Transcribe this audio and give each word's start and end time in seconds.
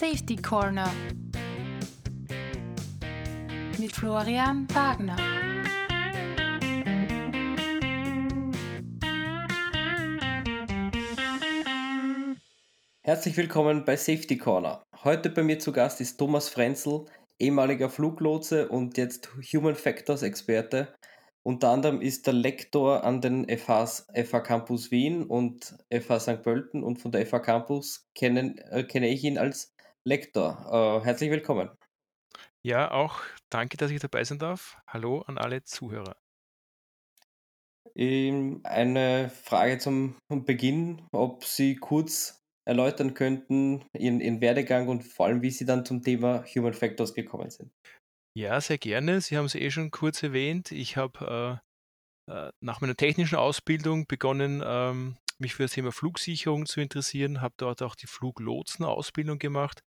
Safety 0.00 0.36
Corner 0.36 0.88
mit 3.80 3.90
Florian 3.90 4.68
Wagner. 4.72 5.16
Herzlich 13.02 13.36
willkommen 13.36 13.84
bei 13.84 13.96
Safety 13.96 14.38
Corner. 14.38 14.84
Heute 15.02 15.30
bei 15.30 15.42
mir 15.42 15.58
zu 15.58 15.72
Gast 15.72 16.00
ist 16.00 16.16
Thomas 16.16 16.48
Frenzel, 16.48 17.06
ehemaliger 17.40 17.90
Fluglotse 17.90 18.68
und 18.68 18.96
jetzt 18.98 19.30
Human 19.52 19.74
Factors 19.74 20.22
Experte. 20.22 20.94
Unter 21.42 21.70
anderem 21.70 22.00
ist 22.02 22.28
er 22.28 22.34
Lektor 22.34 23.02
an 23.02 23.20
den 23.20 23.48
FHs, 23.48 24.06
FH 24.14 24.40
Campus 24.42 24.92
Wien 24.92 25.24
und 25.24 25.76
FH 25.90 26.20
St. 26.20 26.42
Pölten 26.44 26.84
und 26.84 27.00
von 27.00 27.10
der 27.10 27.26
FH 27.26 27.40
Campus 27.40 28.06
kennen, 28.14 28.58
äh, 28.58 28.84
kenne 28.84 29.08
ich 29.08 29.24
ihn 29.24 29.38
als 29.38 29.74
Lektor. 30.04 31.00
Äh, 31.00 31.04
herzlich 31.04 31.30
willkommen. 31.30 31.70
Ja, 32.62 32.90
auch 32.90 33.20
danke, 33.50 33.76
dass 33.76 33.90
ich 33.90 34.00
dabei 34.00 34.24
sein 34.24 34.38
darf. 34.38 34.76
Hallo 34.86 35.22
an 35.22 35.38
alle 35.38 35.62
Zuhörer. 35.64 36.16
Ähm, 37.94 38.60
eine 38.64 39.30
Frage 39.30 39.78
zum 39.78 40.16
Beginn, 40.28 41.02
ob 41.12 41.44
Sie 41.44 41.76
kurz 41.76 42.42
erläutern 42.64 43.14
könnten, 43.14 43.84
Ihren, 43.96 44.20
Ihren 44.20 44.40
Werdegang 44.40 44.88
und 44.88 45.02
vor 45.02 45.26
allem, 45.26 45.42
wie 45.42 45.50
Sie 45.50 45.64
dann 45.64 45.84
zum 45.84 46.02
Thema 46.02 46.44
Human 46.54 46.74
Factors 46.74 47.14
gekommen 47.14 47.50
sind. 47.50 47.72
Ja, 48.36 48.60
sehr 48.60 48.78
gerne. 48.78 49.20
Sie 49.20 49.36
haben 49.36 49.46
es 49.46 49.54
eh 49.54 49.70
schon 49.70 49.90
kurz 49.90 50.22
erwähnt. 50.22 50.70
Ich 50.70 50.96
habe 50.96 51.60
äh, 52.28 52.32
äh, 52.32 52.50
nach 52.60 52.80
meiner 52.80 52.94
technischen 52.94 53.36
Ausbildung 53.36 54.06
begonnen, 54.06 54.62
ähm, 54.64 55.16
mich 55.40 55.54
für 55.54 55.64
das 55.64 55.72
Thema 55.72 55.92
Flugsicherung 55.92 56.66
zu 56.66 56.80
interessieren, 56.80 57.40
habe 57.40 57.54
dort 57.56 57.82
auch 57.82 57.94
die 57.94 58.06
Fluglotsenausbildung 58.06 59.38
gemacht 59.38 59.82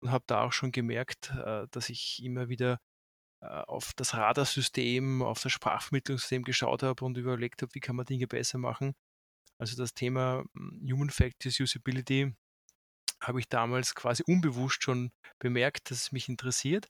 und 0.00 0.10
habe 0.10 0.24
da 0.26 0.44
auch 0.44 0.52
schon 0.52 0.72
gemerkt, 0.72 1.32
äh, 1.44 1.66
dass 1.70 1.88
ich 1.90 2.22
immer 2.22 2.48
wieder 2.48 2.80
äh, 3.42 3.46
auf 3.46 3.92
das 3.94 4.14
Radarsystem, 4.14 5.22
auf 5.22 5.40
das 5.42 5.52
Sprachvermittlungssystem 5.52 6.42
geschaut 6.42 6.82
habe 6.82 7.04
und 7.04 7.16
überlegt 7.16 7.62
habe, 7.62 7.74
wie 7.74 7.80
kann 7.80 7.96
man 7.96 8.06
Dinge 8.06 8.26
besser 8.26 8.58
machen. 8.58 8.94
Also 9.58 9.76
das 9.76 9.94
Thema 9.94 10.44
hm, 10.54 10.88
Human 10.90 11.10
Factors 11.10 11.60
Usability 11.60 12.34
habe 13.20 13.40
ich 13.40 13.48
damals 13.48 13.94
quasi 13.94 14.22
unbewusst 14.26 14.82
schon 14.82 15.10
bemerkt, 15.40 15.90
dass 15.90 16.02
es 16.02 16.12
mich 16.12 16.28
interessiert. 16.28 16.88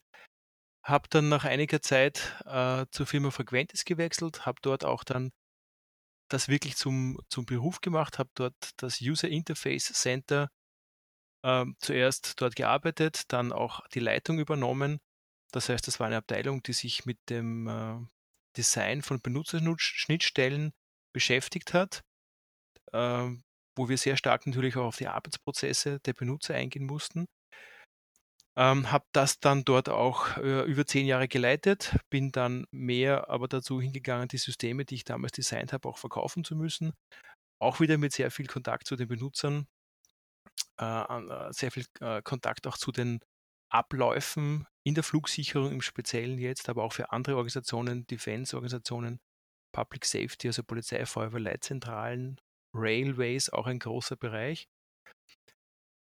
Habe 0.84 1.08
dann 1.10 1.28
nach 1.28 1.44
einiger 1.44 1.82
Zeit 1.82 2.42
äh, 2.46 2.86
zur 2.90 3.06
Firma 3.06 3.30
Frequentis 3.30 3.84
gewechselt, 3.84 4.46
habe 4.46 4.58
dort 4.62 4.84
auch 4.84 5.04
dann 5.04 5.32
das 6.28 6.48
wirklich 6.48 6.76
zum, 6.76 7.18
zum 7.28 7.46
Beruf 7.46 7.80
gemacht, 7.80 8.18
habe 8.18 8.30
dort 8.34 8.54
das 8.76 9.00
User 9.00 9.28
Interface 9.28 9.92
Center 9.92 10.50
äh, 11.42 11.64
zuerst 11.78 12.40
dort 12.40 12.56
gearbeitet, 12.56 13.32
dann 13.32 13.52
auch 13.52 13.86
die 13.88 14.00
Leitung 14.00 14.38
übernommen. 14.38 14.98
Das 15.52 15.68
heißt, 15.68 15.86
das 15.86 15.98
war 16.00 16.06
eine 16.06 16.16
Abteilung, 16.18 16.62
die 16.62 16.72
sich 16.74 17.06
mit 17.06 17.18
dem 17.30 17.68
äh, 17.68 17.98
Design 18.56 19.02
von 19.02 19.20
Benutzerschnittstellen 19.20 20.72
beschäftigt 21.14 21.72
hat, 21.74 22.02
äh, 22.92 23.30
wo 23.76 23.88
wir 23.88 23.96
sehr 23.96 24.16
stark 24.16 24.46
natürlich 24.46 24.76
auch 24.76 24.86
auf 24.86 24.96
die 24.96 25.08
Arbeitsprozesse 25.08 26.00
der 26.00 26.12
Benutzer 26.12 26.54
eingehen 26.54 26.86
mussten. 26.86 27.26
Ähm, 28.58 28.90
habe 28.90 29.06
das 29.12 29.38
dann 29.38 29.64
dort 29.64 29.88
auch 29.88 30.36
äh, 30.36 30.62
über 30.64 30.84
zehn 30.84 31.06
Jahre 31.06 31.28
geleitet, 31.28 31.96
bin 32.10 32.32
dann 32.32 32.66
mehr 32.72 33.30
aber 33.30 33.46
dazu 33.46 33.80
hingegangen, 33.80 34.26
die 34.26 34.38
Systeme, 34.38 34.84
die 34.84 34.96
ich 34.96 35.04
damals 35.04 35.30
designt 35.30 35.72
habe, 35.72 35.88
auch 35.88 35.96
verkaufen 35.96 36.42
zu 36.42 36.56
müssen. 36.56 36.92
Auch 37.60 37.78
wieder 37.78 37.98
mit 37.98 38.12
sehr 38.12 38.32
viel 38.32 38.48
Kontakt 38.48 38.88
zu 38.88 38.96
den 38.96 39.06
Benutzern, 39.06 39.68
äh, 40.80 40.84
äh, 40.84 41.52
sehr 41.52 41.70
viel 41.70 41.84
äh, 42.00 42.20
Kontakt 42.22 42.66
auch 42.66 42.76
zu 42.76 42.90
den 42.90 43.20
Abläufen 43.70 44.66
in 44.84 44.94
der 44.96 45.04
Flugsicherung 45.04 45.70
im 45.70 45.82
Speziellen 45.82 46.38
jetzt, 46.38 46.68
aber 46.68 46.82
auch 46.82 46.92
für 46.94 47.12
andere 47.12 47.36
Organisationen, 47.36 48.08
Defense-Organisationen, 48.08 49.20
Public 49.72 50.04
Safety, 50.04 50.48
also 50.48 50.64
Polizei, 50.64 51.06
Feuerwehr, 51.06 51.40
Leitzentralen, 51.40 52.40
Railways, 52.74 53.50
auch 53.50 53.68
ein 53.68 53.78
großer 53.78 54.16
Bereich 54.16 54.66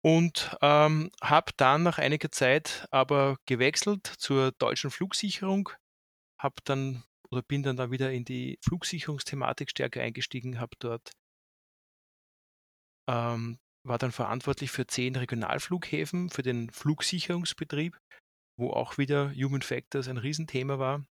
und 0.08 0.56
ähm, 0.62 1.12
habe 1.22 1.52
dann 1.58 1.84
nach 1.84 1.98
einiger 1.98 2.32
Zeit 2.32 2.88
aber 2.92 3.36
gewechselt 3.46 4.08
zur 4.08 4.54
deutschen 4.54 4.90
Flugsicherung, 4.90 5.70
habe 6.42 6.56
dann 6.64 7.04
oder 7.30 7.42
bin 7.42 7.62
dann 7.62 7.76
da 7.76 7.92
wieder 7.92 8.14
in 8.14 8.24
die 8.24 8.58
Flugsicherungsthematik 8.64 9.70
stärker 9.70 10.02
eingestiegen, 10.02 10.62
habe 10.62 10.78
dort 10.80 11.12
ähm, 13.10 13.60
war 13.84 13.98
dann 13.98 14.14
verantwortlich 14.14 14.72
für 14.72 14.88
zehn 14.88 15.14
Regionalflughäfen, 15.14 16.30
für 16.30 16.42
den 16.42 16.70
Flugsicherungsbetrieb, 16.70 17.98
wo 18.58 18.70
auch 18.70 18.98
wieder 18.98 19.34
Human 19.34 19.62
Factors 19.62 20.08
ein 20.08 20.18
Riesenthema 20.18 20.80
war 20.80 21.06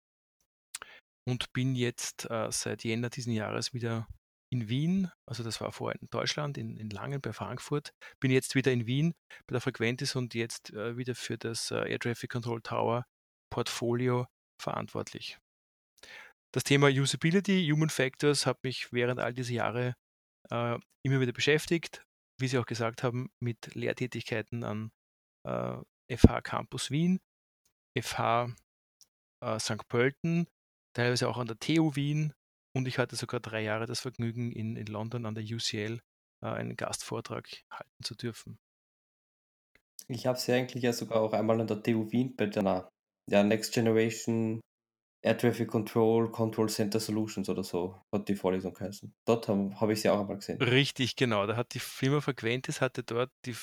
und 1.27 1.53
bin 1.53 1.75
jetzt 1.75 2.31
äh, 2.31 2.49
seit 2.53 2.84
Jänner 2.84 3.10
diesen 3.10 3.33
Jahres 3.33 3.75
wieder 3.75 4.06
in 4.54 4.69
Wien, 4.69 5.10
also 5.26 5.42
das 5.42 5.60
war 5.60 5.72
vorher 5.72 6.00
in 6.00 6.09
Deutschland, 6.10 6.56
in, 6.56 6.76
in 6.76 6.88
Langen 6.88 7.20
bei 7.20 7.32
Frankfurt, 7.32 7.92
bin 8.20 8.31
jetzt 8.31 8.54
wieder 8.54 8.70
in 8.70 8.87
Wien 8.87 9.12
bei 9.48 9.54
der 9.54 9.60
Frequentis 9.60 10.15
und 10.15 10.32
jetzt 10.34 10.72
äh, 10.72 10.97
wieder 10.97 11.16
für 11.16 11.37
das 11.37 11.72
äh, 11.72 11.91
Air 11.91 11.98
Traffic 11.98 12.31
Control 12.31 12.62
Tower 12.62 13.04
Portfolio 13.50 14.26
verantwortlich. 14.62 15.38
Das 16.53 16.62
Thema 16.62 16.87
Usability, 16.87 17.69
Human 17.69 17.91
Factors 17.91 18.47
hat 18.47 18.62
mich 18.62 18.92
während 18.92 19.19
all 19.19 19.34
dieser 19.34 19.54
Jahre 19.54 19.97
äh, 20.50 20.78
immer 21.04 21.21
wieder 21.21 21.32
beschäftigt, 21.32 22.04
wie 22.41 22.47
Sie 22.47 22.59
auch 22.59 22.66
gesagt 22.66 23.03
haben, 23.03 23.31
mit 23.41 23.75
Lehrtätigkeiten 23.75 24.62
an 24.62 24.92
FH 25.44 26.38
äh, 26.38 26.42
Campus 26.42 26.92
Wien, 26.92 27.19
FH 28.00 28.54
äh, 29.42 29.59
St. 29.59 29.88
Pölten, 29.88 30.47
teilweise 30.94 31.28
auch 31.28 31.38
an 31.38 31.48
der 31.48 31.59
TU 31.59 31.97
Wien, 31.97 32.32
und 32.75 32.89
ich 32.89 32.99
hatte 32.99 33.17
sogar 33.17 33.41
drei 33.41 33.62
Jahre 33.62 33.87
das 33.87 34.01
Vergnügen, 34.01 34.53
in, 34.53 34.77
in 34.77 34.87
London 34.87 35.27
an 35.27 35.35
der 35.35 35.45
UCL 35.45 36.01
äh, 36.43 36.47
einen 36.47 36.77
Gastvortrag 36.77 37.49
halten 37.71 38.03
zu 38.03 38.15
dürfen. 38.15 38.59
Ich 40.09 40.27
habe 40.27 40.39
sie 40.39 40.53
eigentlich 40.53 40.83
ja 40.83 40.93
sogar 40.93 41.21
auch 41.23 41.33
einmal 41.33 41.61
an 41.61 41.67
der 41.67 41.83
TU 41.83 42.11
Wien 42.13 42.37
bei 42.37 42.47
der 42.47 42.91
ja, 43.31 43.43
Next 43.43 43.73
Generation 43.73 44.61
Air 45.25 45.39
Traffic 45.39 45.69
Control, 45.69 46.31
Control 46.31 46.69
Center 46.69 47.01
Solutions 47.01 47.49
oder 47.49 47.65
so, 47.65 47.99
hat 48.13 48.29
die 48.29 48.34
Vorlesung 48.34 48.75
geheißen. 48.75 49.15
Dort 49.27 49.49
habe 49.49 49.75
hab 49.81 49.89
ich 49.89 50.03
sie 50.03 50.11
auch 50.11 50.21
einmal 50.21 50.37
gesehen. 50.37 50.61
Richtig, 50.61 51.17
genau. 51.17 51.47
Da 51.47 51.57
hat 51.57 51.73
die 51.73 51.79
Firma 51.79 52.21
Frequentis 52.21 52.83
hatte 52.83 53.03
dort 53.03 53.31
die, 53.47 53.57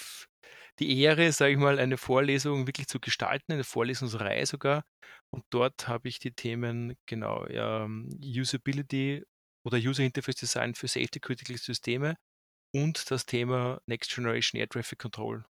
die 0.81 1.00
Ehre, 1.00 1.31
sage 1.31 1.53
ich 1.53 1.58
mal, 1.59 1.80
eine 1.80 1.97
Vorlesung 1.97 2.68
wirklich 2.68 2.88
zu 2.88 3.00
gestalten, 3.00 3.53
eine 3.53 3.64
Vorlesungsreihe 3.64 4.46
sogar. 4.46 4.84
Und 5.30 5.46
dort 5.52 5.88
habe 5.88 6.09
ich 6.09 6.19
die 6.19 6.34
Themen, 6.34 6.96
genau, 7.06 7.47
ja, 7.47 7.88
Usability 8.22 9.24
oder 9.66 9.78
User 9.78 10.03
Interface 10.03 10.36
Design 10.36 10.75
für 10.75 10.88
Safety 10.88 11.20
Critical 11.20 11.58
Systeme 11.58 12.16
und 12.74 13.12
das 13.12 13.25
Thema 13.25 13.80
Next 13.86 14.14
Generation 14.14 14.59
Air 14.59 14.70
Traffic 14.70 15.00
Control 15.00 15.46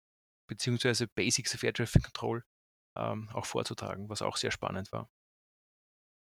beziehungsweise 0.47 1.07
Basics 1.07 1.53
of 1.53 1.63
Air 1.63 1.73
Traffic 1.73 2.03
Control 2.03 2.43
ähm, 2.97 3.29
auch 3.33 3.45
vorzutragen, 3.45 4.09
was 4.09 4.21
auch 4.21 4.37
sehr 4.37 4.51
spannend 4.51 4.91
war. 4.91 5.09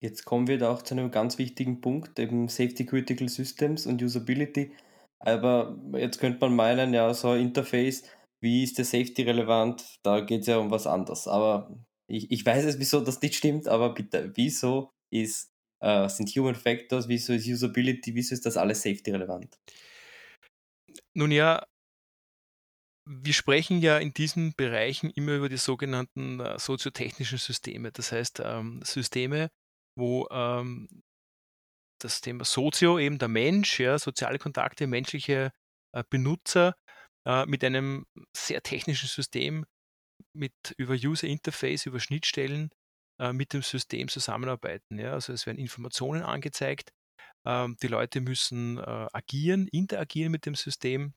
Jetzt 0.02 0.26
kommen 0.26 0.48
wir 0.48 0.58
da 0.58 0.72
auch 0.72 0.82
zu 0.82 0.96
einem 0.96 1.12
ganz 1.12 1.38
wichtigen 1.38 1.82
Punkt, 1.82 2.18
eben 2.20 2.48
Safety 2.48 2.86
Critical 2.86 3.30
Systems 3.30 3.86
und 3.86 4.02
Usability. 4.02 4.74
Aber 5.20 5.78
jetzt 5.94 6.20
könnte 6.20 6.40
man 6.40 6.56
meinen, 6.56 6.94
ja, 6.94 7.14
so 7.14 7.32
ein 7.32 7.42
Interface, 7.42 8.04
wie 8.42 8.64
ist 8.64 8.78
der 8.78 8.86
Safety 8.86 9.24
relevant? 9.24 10.00
Da 10.04 10.22
geht 10.22 10.42
es 10.42 10.48
ja 10.48 10.58
um 10.58 10.72
was 10.72 10.88
anderes. 10.88 11.28
Aber 11.28 11.76
ich, 12.08 12.32
ich 12.32 12.46
weiß 12.46 12.66
es, 12.66 12.80
wieso 12.80 13.02
das 13.02 13.22
nicht 13.22 13.36
stimmt, 13.36 13.68
aber 13.68 13.94
bitte, 13.94 14.32
wieso 14.36 14.92
ist, 15.12 15.52
äh, 15.82 16.08
sind 16.10 16.30
Human 16.30 16.56
Factors, 16.56 17.08
wieso 17.08 17.34
ist 17.34 17.48
Usability, 17.48 18.16
wieso 18.16 18.34
ist 18.34 18.46
das 18.46 18.58
alles 18.58 18.82
Safety 18.82 19.12
relevant? 19.12 19.60
Nun 21.14 21.32
ja, 21.32 21.66
wir 23.06 23.34
sprechen 23.34 23.82
ja 23.82 23.98
in 23.98 24.14
diesen 24.14 24.54
Bereichen 24.56 25.10
immer 25.10 25.34
über 25.34 25.50
die 25.50 25.58
sogenannten 25.58 26.40
äh, 26.40 26.60
soziotechnischen 26.60 27.40
Systeme. 27.40 27.92
Das 27.92 28.12
heißt, 28.12 28.42
ähm, 28.44 28.82
Systeme, 28.84 29.50
wo 29.96 30.28
ähm, 30.32 31.04
das 32.00 32.22
Thema 32.22 32.46
Sozio, 32.46 33.00
eben 33.00 33.18
der 33.18 33.28
Mensch, 33.28 33.80
ja, 33.80 33.98
soziale 34.00 34.38
Kontakte, 34.38 34.88
menschliche 34.88 35.52
äh, 35.92 36.04
Benutzer 36.10 36.76
äh, 37.30 37.46
mit 37.46 37.64
einem 37.64 38.06
sehr 38.36 38.64
technischen 38.64 39.08
System, 39.08 39.66
mit 40.34 40.54
über 40.78 40.96
User 40.96 41.28
Interface, 41.28 41.86
über 41.86 42.00
Schnittstellen 42.00 42.72
äh, 43.20 43.34
mit 43.34 43.54
dem 43.54 43.62
System 43.62 44.08
zusammenarbeiten. 44.08 44.98
Ja. 44.98 45.14
Also 45.14 45.34
es 45.34 45.46
werden 45.46 45.60
Informationen 45.60 46.24
angezeigt, 46.24 46.92
ähm, 47.46 47.78
die 47.84 47.88
Leute 47.88 48.22
müssen 48.22 48.80
äh, 48.80 49.08
agieren, 49.14 49.68
interagieren 49.68 50.32
mit 50.32 50.46
dem 50.46 50.56
System. 50.56 51.14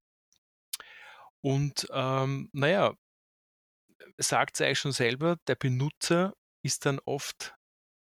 Und 1.41 1.89
ähm, 1.93 2.51
naja, 2.53 2.95
sagt 4.19 4.57
es 4.57 4.61
eigentlich 4.61 4.79
schon 4.79 4.93
selber, 4.93 5.39
der 5.49 5.57
Benutzer 5.57 6.35
ist 6.63 6.85
dann 6.87 7.01
oft 7.07 7.57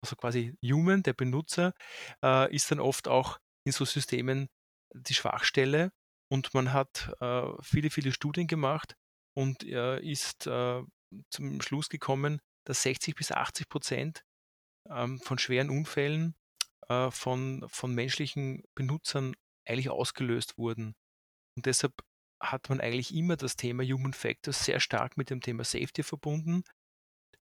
also 0.03 0.17
quasi 0.17 0.53
Human, 0.61 1.01
der 1.01 1.13
Benutzer, 1.13 1.73
äh, 2.21 2.53
ist 2.53 2.69
dann 2.69 2.81
oft 2.81 3.07
auch 3.07 3.39
in 3.65 3.71
so 3.71 3.85
Systemen 3.85 4.49
die 4.93 5.13
Schwachstelle. 5.13 5.91
Und 6.33 6.53
man 6.55 6.73
hat 6.73 7.13
äh, 7.21 7.47
viele, 7.61 7.91
viele 7.91 8.11
Studien 8.11 8.47
gemacht, 8.47 8.95
und 9.33 9.63
äh, 9.63 9.99
ist 9.99 10.47
äh, 10.47 10.81
zum 11.29 11.61
Schluss 11.61 11.89
gekommen, 11.89 12.39
dass 12.65 12.83
60 12.83 13.15
bis 13.15 13.31
80 13.31 13.69
Prozent 13.69 14.23
ähm, 14.89 15.19
von 15.19 15.37
schweren 15.37 15.69
Unfällen 15.69 16.35
äh, 16.87 17.11
von, 17.11 17.65
von 17.67 17.93
menschlichen 17.93 18.63
Benutzern 18.75 19.35
eigentlich 19.67 19.89
ausgelöst 19.89 20.57
wurden. 20.57 20.95
Und 21.55 21.65
deshalb 21.65 21.93
hat 22.41 22.69
man 22.69 22.81
eigentlich 22.81 23.13
immer 23.13 23.37
das 23.37 23.55
Thema 23.55 23.83
Human 23.83 24.13
Factors 24.13 24.65
sehr 24.65 24.79
stark 24.79 25.17
mit 25.17 25.29
dem 25.29 25.41
Thema 25.41 25.63
Safety 25.63 26.03
verbunden. 26.03 26.63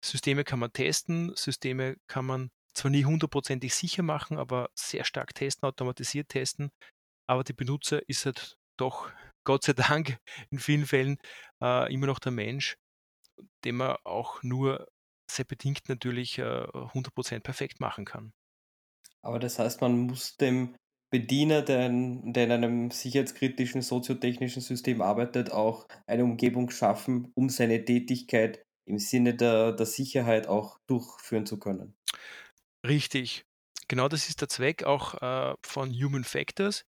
Systeme 0.04 0.44
kann 0.44 0.58
man 0.58 0.72
testen, 0.72 1.34
Systeme 1.34 1.96
kann 2.08 2.26
man 2.26 2.50
zwar 2.74 2.90
nie 2.90 3.04
hundertprozentig 3.04 3.74
sicher 3.74 4.02
machen, 4.02 4.38
aber 4.38 4.70
sehr 4.74 5.04
stark 5.04 5.34
testen, 5.34 5.66
automatisiert 5.66 6.28
testen. 6.28 6.70
Aber 7.28 7.44
die 7.44 7.52
Benutzer 7.52 8.08
ist 8.08 8.26
halt 8.26 8.56
doch, 8.82 9.10
Gott 9.44 9.64
sei 9.64 9.72
Dank, 9.72 10.18
in 10.50 10.58
vielen 10.58 10.86
Fällen 10.86 11.18
äh, 11.62 11.92
immer 11.92 12.06
noch 12.06 12.18
der 12.18 12.32
Mensch, 12.32 12.76
den 13.64 13.76
man 13.76 13.96
auch 14.04 14.42
nur 14.42 14.88
sehr 15.30 15.44
bedingt 15.44 15.88
natürlich 15.88 16.38
äh, 16.38 16.42
100% 16.42 17.40
perfekt 17.40 17.80
machen 17.80 18.04
kann. 18.04 18.32
Aber 19.22 19.38
das 19.38 19.58
heißt, 19.58 19.80
man 19.80 19.96
muss 20.00 20.36
dem 20.36 20.74
Bediener, 21.10 21.62
der 21.62 21.86
in, 21.86 22.32
der 22.32 22.44
in 22.44 22.52
einem 22.52 22.90
sicherheitskritischen 22.90 23.82
soziotechnischen 23.82 24.62
System 24.62 25.00
arbeitet, 25.00 25.52
auch 25.52 25.86
eine 26.06 26.24
Umgebung 26.24 26.70
schaffen, 26.70 27.30
um 27.34 27.48
seine 27.48 27.84
Tätigkeit 27.84 28.62
im 28.88 28.98
Sinne 28.98 29.34
der, 29.34 29.72
der 29.72 29.86
Sicherheit 29.86 30.48
auch 30.48 30.78
durchführen 30.88 31.46
zu 31.46 31.58
können. 31.58 31.94
Richtig. 32.84 33.44
Genau 33.88 34.08
das 34.08 34.28
ist 34.28 34.40
der 34.40 34.48
Zweck 34.48 34.84
auch 34.84 35.14
äh, 35.22 35.54
von 35.64 35.92
Human 35.92 36.24
Factors 36.24 36.84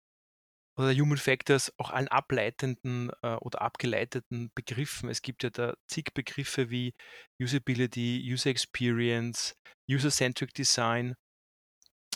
oder 0.80 0.94
Human 0.94 1.18
Factors 1.18 1.74
auch 1.78 1.90
allen 1.90 2.08
ableitenden 2.08 3.12
äh, 3.22 3.36
oder 3.36 3.62
abgeleiteten 3.62 4.50
Begriffen. 4.56 5.10
Es 5.10 5.22
gibt 5.22 5.44
ja 5.44 5.50
da 5.50 5.76
zig 5.88 6.14
Begriffe 6.14 6.70
wie 6.70 6.94
Usability, 7.38 8.26
User 8.32 8.50
Experience, 8.50 9.58
User-Centric 9.92 10.54
Design. 10.54 11.16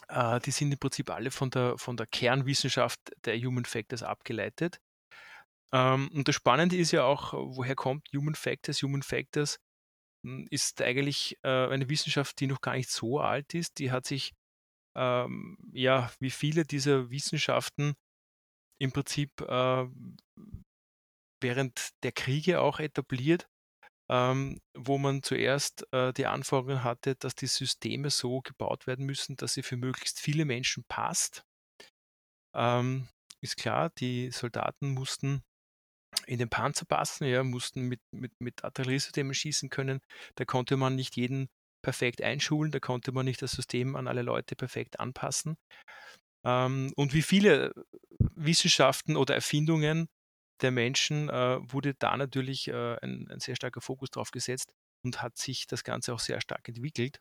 Äh, 0.07 0.39
die 0.39 0.51
sind 0.51 0.71
im 0.71 0.79
Prinzip 0.79 1.09
alle 1.09 1.29
von 1.29 1.49
der, 1.49 1.77
von 1.77 1.97
der 1.97 2.07
Kernwissenschaft 2.07 2.99
der 3.25 3.37
Human 3.37 3.65
Factors 3.65 4.01
abgeleitet. 4.01 4.79
Ähm, 5.73 6.09
und 6.13 6.29
das 6.29 6.35
Spannende 6.35 6.77
ist 6.77 6.91
ja 6.91 7.03
auch, 7.03 7.33
woher 7.33 7.75
kommt 7.75 8.07
Human 8.15 8.35
Factors? 8.35 8.81
Human 8.81 9.03
Factors 9.03 9.59
hm, 10.25 10.47
ist 10.51 10.81
eigentlich 10.81 11.37
äh, 11.43 11.67
eine 11.67 11.89
Wissenschaft, 11.89 12.39
die 12.39 12.47
noch 12.47 12.61
gar 12.61 12.75
nicht 12.75 12.89
so 12.89 13.19
alt 13.19 13.53
ist. 13.55 13.79
Die 13.79 13.91
hat 13.91 14.05
sich 14.05 14.33
ähm, 14.95 15.57
ja 15.73 16.09
wie 16.19 16.31
viele 16.31 16.63
dieser 16.63 17.09
Wissenschaften 17.09 17.95
im 18.83 18.91
Prinzip 18.91 19.39
äh, 19.41 19.87
während 21.41 21.89
der 22.03 22.11
Kriege 22.11 22.61
auch 22.61 22.79
etabliert, 22.79 23.47
ähm, 24.11 24.59
wo 24.77 24.97
man 24.97 25.23
zuerst 25.23 25.87
äh, 25.93 26.11
die 26.13 26.25
Anforderungen 26.25 26.83
hatte, 26.83 27.15
dass 27.15 27.35
die 27.35 27.47
Systeme 27.47 28.09
so 28.09 28.41
gebaut 28.41 28.85
werden 28.85 29.05
müssen, 29.05 29.37
dass 29.37 29.53
sie 29.53 29.63
für 29.63 29.77
möglichst 29.77 30.19
viele 30.19 30.43
Menschen 30.43 30.83
passt. 30.89 31.43
Ähm, 32.55 33.07
ist 33.41 33.57
klar, 33.57 33.89
die 33.97 34.31
Soldaten 34.31 34.89
mussten 34.93 35.41
in 36.27 36.39
den 36.39 36.49
Panzer 36.49 36.85
passen, 36.85 37.25
ja, 37.25 37.43
mussten 37.43 37.87
mit, 37.87 38.01
mit, 38.11 38.33
mit 38.39 38.63
Artilleriesystemen 38.63 39.33
schießen 39.33 39.69
können. 39.69 40.01
Da 40.35 40.45
konnte 40.45 40.77
man 40.77 40.95
nicht 40.95 41.15
jeden 41.15 41.47
perfekt 41.81 42.21
einschulen, 42.21 42.71
da 42.71 42.79
konnte 42.79 43.11
man 43.13 43.25
nicht 43.25 43.41
das 43.41 43.51
System 43.51 43.95
an 43.95 44.07
alle 44.07 44.21
Leute 44.21 44.55
perfekt 44.55 44.99
anpassen. 44.99 45.55
Ähm, 46.45 46.91
und 46.95 47.13
wie 47.13 47.21
viele 47.21 47.73
Wissenschaften 48.35 49.15
oder 49.15 49.35
Erfindungen 49.35 50.07
der 50.61 50.71
Menschen 50.71 51.29
äh, 51.29 51.59
wurde 51.61 51.93
da 51.95 52.17
natürlich 52.17 52.67
äh, 52.67 52.95
ein, 53.01 53.27
ein, 53.29 53.39
sehr 53.39 53.55
starker 53.55 53.81
Fokus 53.81 54.09
drauf 54.11 54.31
gesetzt 54.31 54.73
und 55.03 55.21
hat 55.21 55.37
sich 55.37 55.67
das 55.67 55.83
Ganze 55.83 56.13
auch 56.13 56.19
sehr 56.19 56.41
stark 56.41 56.67
entwickelt. 56.67 57.19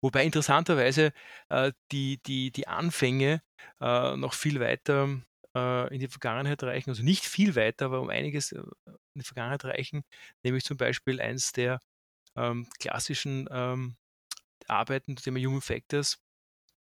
Wobei 0.00 0.24
interessanterweise 0.24 1.12
äh, 1.48 1.72
die, 1.92 2.20
die, 2.26 2.50
die 2.50 2.68
Anfänge 2.68 3.42
äh, 3.80 4.16
noch 4.16 4.34
viel 4.34 4.60
weiter 4.60 5.20
äh, 5.54 5.94
in 5.94 6.00
die 6.00 6.08
Vergangenheit 6.08 6.62
reichen, 6.62 6.90
also 6.90 7.02
nicht 7.02 7.24
viel 7.24 7.56
weiter, 7.56 7.86
aber 7.86 8.00
um 8.00 8.10
einiges 8.10 8.52
äh, 8.52 8.58
in 8.86 9.20
die 9.20 9.22
Vergangenheit 9.22 9.64
reichen, 9.64 10.04
nämlich 10.42 10.64
zum 10.64 10.76
Beispiel 10.76 11.20
eins 11.20 11.52
der 11.52 11.80
ähm, 12.36 12.68
klassischen 12.78 13.48
ähm, 13.50 13.96
Arbeiten, 14.68 15.16
Thema 15.16 15.40
Human 15.40 15.62
Factors, 15.62 16.18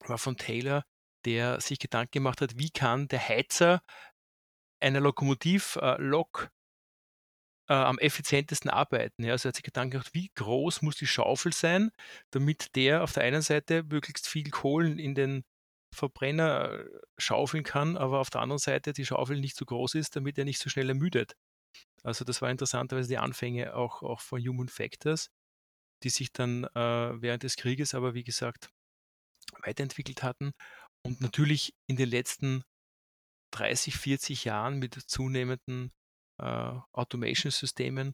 war 0.08 0.18
von 0.18 0.38
Taylor, 0.38 0.84
der 1.26 1.62
sich 1.62 1.80
Gedanken 1.80 2.12
gemacht 2.12 2.42
hat, 2.42 2.58
wie 2.58 2.70
kann 2.70 3.08
der 3.08 3.28
Heizer 3.28 3.82
einer 4.80 5.00
Lokomotivlok 5.00 6.50
äh, 7.70 7.74
am 7.74 8.00
effizientesten 8.00 8.70
arbeiten. 8.70 9.24
Ja, 9.24 9.34
also 9.34 9.48
er 9.48 9.50
hat 9.50 9.56
sich 9.56 9.64
Gedanken 9.64 9.92
gemacht, 9.92 10.14
wie 10.14 10.30
groß 10.36 10.82
muss 10.82 10.98
die 10.98 11.08
Schaufel 11.08 11.54
sein, 11.54 11.92
damit 12.32 12.76
der 12.76 13.04
auf 13.04 13.14
der 13.14 13.24
einen 13.24 13.42
Seite 13.42 13.84
möglichst 13.84 14.28
viel 14.28 14.50
Kohlen 14.50 15.00
in 15.00 15.16
den 15.16 15.44
Verbrenner 15.94 16.80
äh, 16.80 16.86
schaufeln 17.18 17.64
kann, 17.64 17.98
aber 17.98 18.20
auf 18.20 18.30
der 18.30 18.42
anderen 18.42 18.60
Seite 18.60 18.94
die 18.94 19.06
Schaufel 19.06 19.40
nicht 19.40 19.56
so 19.56 19.66
groß 19.66 19.96
ist, 19.96 20.16
damit 20.16 20.38
er 20.38 20.46
nicht 20.46 20.60
so 20.60 20.70
schnell 20.70 20.90
ermüdet. 20.90 21.36
Also 22.04 22.26
das 22.26 22.42
war 22.42 22.50
interessanterweise 22.50 23.10
die 23.10 23.18
Anfänge 23.18 23.76
auch, 23.76 24.02
auch 24.04 24.22
von 24.22 24.42
Human 24.42 24.68
Factors, 24.68 25.30
die 26.04 26.10
sich 26.10 26.34
dann 26.34 26.66
äh, 26.76 27.22
während 27.22 27.44
des 27.44 27.56
Krieges 27.58 27.94
aber, 27.94 28.14
wie 28.14 28.24
gesagt, 28.24 28.70
weiterentwickelt 29.64 30.24
hatten 30.24 30.54
und 31.04 31.22
natürlich 31.22 31.74
in 31.88 31.96
den 31.96 32.10
letzten 32.10 32.64
30, 33.52 33.96
40 33.96 34.46
Jahren 34.46 34.80
mit 34.80 34.94
zunehmenden 34.94 35.92
äh, 36.40 36.74
Automation-Systemen 36.94 38.14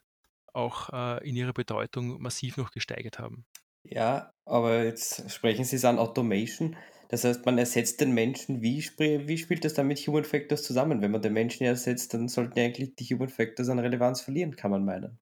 auch 0.53 0.89
äh, 0.91 1.27
in 1.27 1.35
ihrer 1.35 1.53
Bedeutung 1.53 2.21
massiv 2.21 2.57
noch 2.57 2.71
gesteigert 2.71 3.19
haben. 3.19 3.45
Ja, 3.83 4.31
aber 4.45 4.83
jetzt 4.83 5.29
sprechen 5.31 5.63
Sie 5.63 5.75
es 5.75 5.85
an 5.85 5.99
Automation. 5.99 6.75
Das 7.09 7.23
heißt, 7.23 7.45
man 7.45 7.57
ersetzt 7.57 8.01
den 8.01 8.13
Menschen. 8.13 8.61
Wie, 8.61 8.79
wie 8.97 9.37
spielt 9.37 9.63
das 9.63 9.75
dann 9.75 9.87
mit 9.87 9.99
Human 9.99 10.25
Factors 10.25 10.63
zusammen? 10.63 11.01
Wenn 11.01 11.11
man 11.11 11.21
den 11.21 11.33
Menschen 11.33 11.63
ersetzt, 11.63 12.13
dann 12.13 12.27
sollten 12.27 12.59
eigentlich 12.59 12.95
die 12.95 13.05
Human 13.05 13.29
Factors 13.29 13.69
an 13.69 13.79
Relevanz 13.79 14.21
verlieren, 14.21 14.55
kann 14.57 14.71
man 14.71 14.83
meinen. 14.83 15.19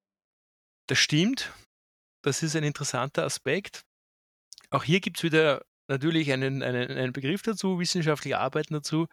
Das 0.88 0.98
stimmt. 0.98 1.54
Das 2.24 2.42
ist 2.42 2.56
ein 2.56 2.64
interessanter 2.64 3.24
Aspekt. 3.24 3.86
Auch 4.72 4.84
hier 4.84 5.00
gibt 5.00 5.18
es 5.18 5.24
wieder 5.24 5.64
natürlich 5.88 6.32
einen, 6.32 6.64
einen, 6.64 6.92
einen 6.92 7.14
Begriff 7.14 7.42
dazu, 7.42 7.80
wissenschaftliche 7.80 8.40
Arbeiten 8.40 8.74
dazu. 8.74 9.08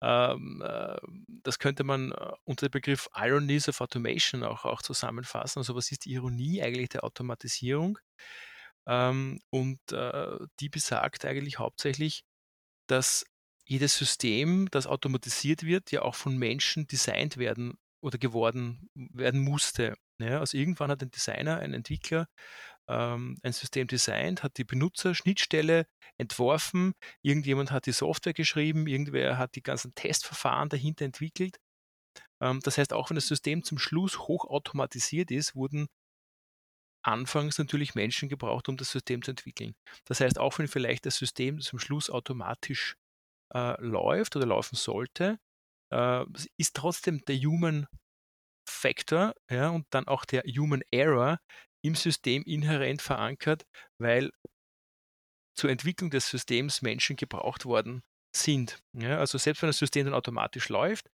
Ähm, 0.00 0.62
äh, 0.64 0.96
das 1.44 1.58
könnte 1.58 1.84
man 1.84 2.12
äh, 2.12 2.32
unter 2.44 2.68
dem 2.68 2.72
Begriff 2.72 3.08
Ironies 3.14 3.68
of 3.68 3.80
Automation 3.80 4.42
auch, 4.42 4.64
auch 4.64 4.82
zusammenfassen. 4.82 5.60
Also 5.60 5.74
was 5.74 5.92
ist 5.92 6.04
die 6.04 6.12
Ironie 6.12 6.62
eigentlich 6.62 6.90
der 6.90 7.04
Automatisierung? 7.04 7.98
Ähm, 8.86 9.38
und 9.50 9.80
äh, 9.92 10.38
die 10.60 10.68
besagt 10.68 11.24
eigentlich 11.24 11.58
hauptsächlich, 11.58 12.24
dass 12.88 13.24
jedes 13.64 13.96
System, 13.96 14.68
das 14.70 14.86
automatisiert 14.86 15.62
wird, 15.62 15.92
ja 15.92 16.02
auch 16.02 16.16
von 16.16 16.36
Menschen 16.36 16.86
designt 16.88 17.36
werden 17.36 17.78
oder 18.00 18.18
geworden 18.18 18.90
werden 18.94 19.40
musste. 19.40 19.94
Ja, 20.18 20.40
also 20.40 20.56
irgendwann 20.56 20.90
hat 20.90 21.02
ein 21.02 21.10
Designer, 21.10 21.58
ein 21.58 21.74
Entwickler 21.74 22.26
ähm, 22.88 23.38
ein 23.42 23.52
System 23.52 23.86
designt, 23.86 24.42
hat 24.42 24.58
die 24.58 24.64
Benutzerschnittstelle 24.64 25.86
entworfen, 26.18 26.94
irgendjemand 27.22 27.70
hat 27.70 27.86
die 27.86 27.92
Software 27.92 28.34
geschrieben, 28.34 28.86
irgendwer 28.86 29.38
hat 29.38 29.54
die 29.56 29.62
ganzen 29.62 29.94
Testverfahren 29.94 30.68
dahinter 30.68 31.04
entwickelt. 31.04 31.58
Ähm, 32.40 32.60
das 32.62 32.78
heißt, 32.78 32.92
auch 32.92 33.10
wenn 33.10 33.16
das 33.16 33.28
System 33.28 33.62
zum 33.64 33.78
Schluss 33.78 34.18
hochautomatisiert 34.18 35.30
ist, 35.30 35.54
wurden 35.54 35.88
anfangs 37.04 37.58
natürlich 37.58 37.94
Menschen 37.94 38.28
gebraucht, 38.28 38.68
um 38.68 38.76
das 38.76 38.90
System 38.90 39.22
zu 39.22 39.32
entwickeln. 39.32 39.74
Das 40.04 40.20
heißt, 40.20 40.38
auch 40.38 40.58
wenn 40.58 40.68
vielleicht 40.68 41.06
das 41.06 41.16
System 41.16 41.60
zum 41.60 41.78
Schluss 41.78 42.10
automatisch 42.10 42.96
äh, 43.54 43.80
läuft 43.80 44.36
oder 44.36 44.46
laufen 44.46 44.76
sollte, 44.76 45.38
äh, 45.92 46.24
ist 46.56 46.76
trotzdem 46.76 47.24
der 47.26 47.36
Human 47.36 47.86
Factor 48.68 49.34
ja, 49.50 49.70
und 49.70 49.86
dann 49.90 50.06
auch 50.06 50.24
der 50.24 50.42
Human 50.44 50.82
Error 50.92 51.38
im 51.82 51.94
System 51.94 52.42
inhärent 52.44 53.02
verankert, 53.02 53.66
weil 53.98 54.30
zur 55.54 55.70
Entwicklung 55.70 56.10
des 56.10 56.28
Systems 56.28 56.82
Menschen 56.82 57.16
gebraucht 57.16 57.64
worden 57.64 58.02
sind. 58.34 58.82
Ja, 58.94 59.18
also 59.18 59.38
selbst 59.38 59.62
wenn 59.62 59.68
das 59.68 59.78
System 59.78 60.06
dann 60.06 60.14
automatisch 60.14 60.68
läuft, 60.68 61.10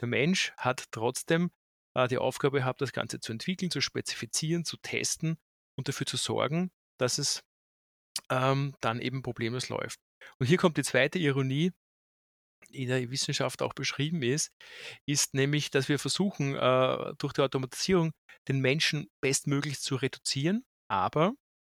der 0.00 0.08
Mensch 0.08 0.52
hat 0.56 0.86
trotzdem 0.90 1.50
äh, 1.94 2.08
die 2.08 2.18
Aufgabe 2.18 2.58
gehabt, 2.58 2.80
das 2.80 2.92
Ganze 2.92 3.20
zu 3.20 3.32
entwickeln, 3.32 3.70
zu 3.70 3.80
spezifizieren, 3.80 4.64
zu 4.64 4.76
testen 4.78 5.36
und 5.76 5.88
dafür 5.88 6.06
zu 6.06 6.16
sorgen, 6.16 6.70
dass 6.98 7.18
es 7.18 7.44
ähm, 8.30 8.74
dann 8.80 9.00
eben 9.00 9.22
problemlos 9.22 9.68
läuft. 9.68 10.00
Und 10.38 10.46
hier 10.46 10.58
kommt 10.58 10.76
die 10.76 10.84
zweite 10.84 11.18
Ironie 11.18 11.72
in 12.72 12.88
der 12.88 13.10
Wissenschaft 13.10 13.62
auch 13.62 13.74
beschrieben 13.74 14.22
ist, 14.22 14.50
ist 15.06 15.34
nämlich, 15.34 15.70
dass 15.70 15.88
wir 15.88 15.98
versuchen, 15.98 16.54
äh, 16.56 17.14
durch 17.18 17.32
die 17.32 17.42
Automatisierung 17.42 18.12
den 18.48 18.60
Menschen 18.60 19.08
bestmöglich 19.20 19.80
zu 19.80 19.96
reduzieren, 19.96 20.64
aber 20.88 21.34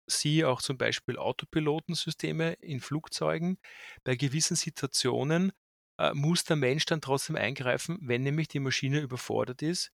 siehe 0.06 0.48
auch 0.48 0.60
zum 0.60 0.78
Beispiel 0.78 1.18
Autopilotensysteme 1.18 2.54
in 2.54 2.80
Flugzeugen, 2.80 3.58
bei 4.04 4.16
gewissen 4.16 4.56
Situationen 4.56 5.52
äh, 5.98 6.12
muss 6.14 6.44
der 6.44 6.56
Mensch 6.56 6.86
dann 6.86 7.00
trotzdem 7.00 7.36
eingreifen, 7.36 7.98
wenn 8.02 8.22
nämlich 8.22 8.48
die 8.48 8.60
Maschine 8.60 9.00
überfordert 9.00 9.62
ist 9.62 9.90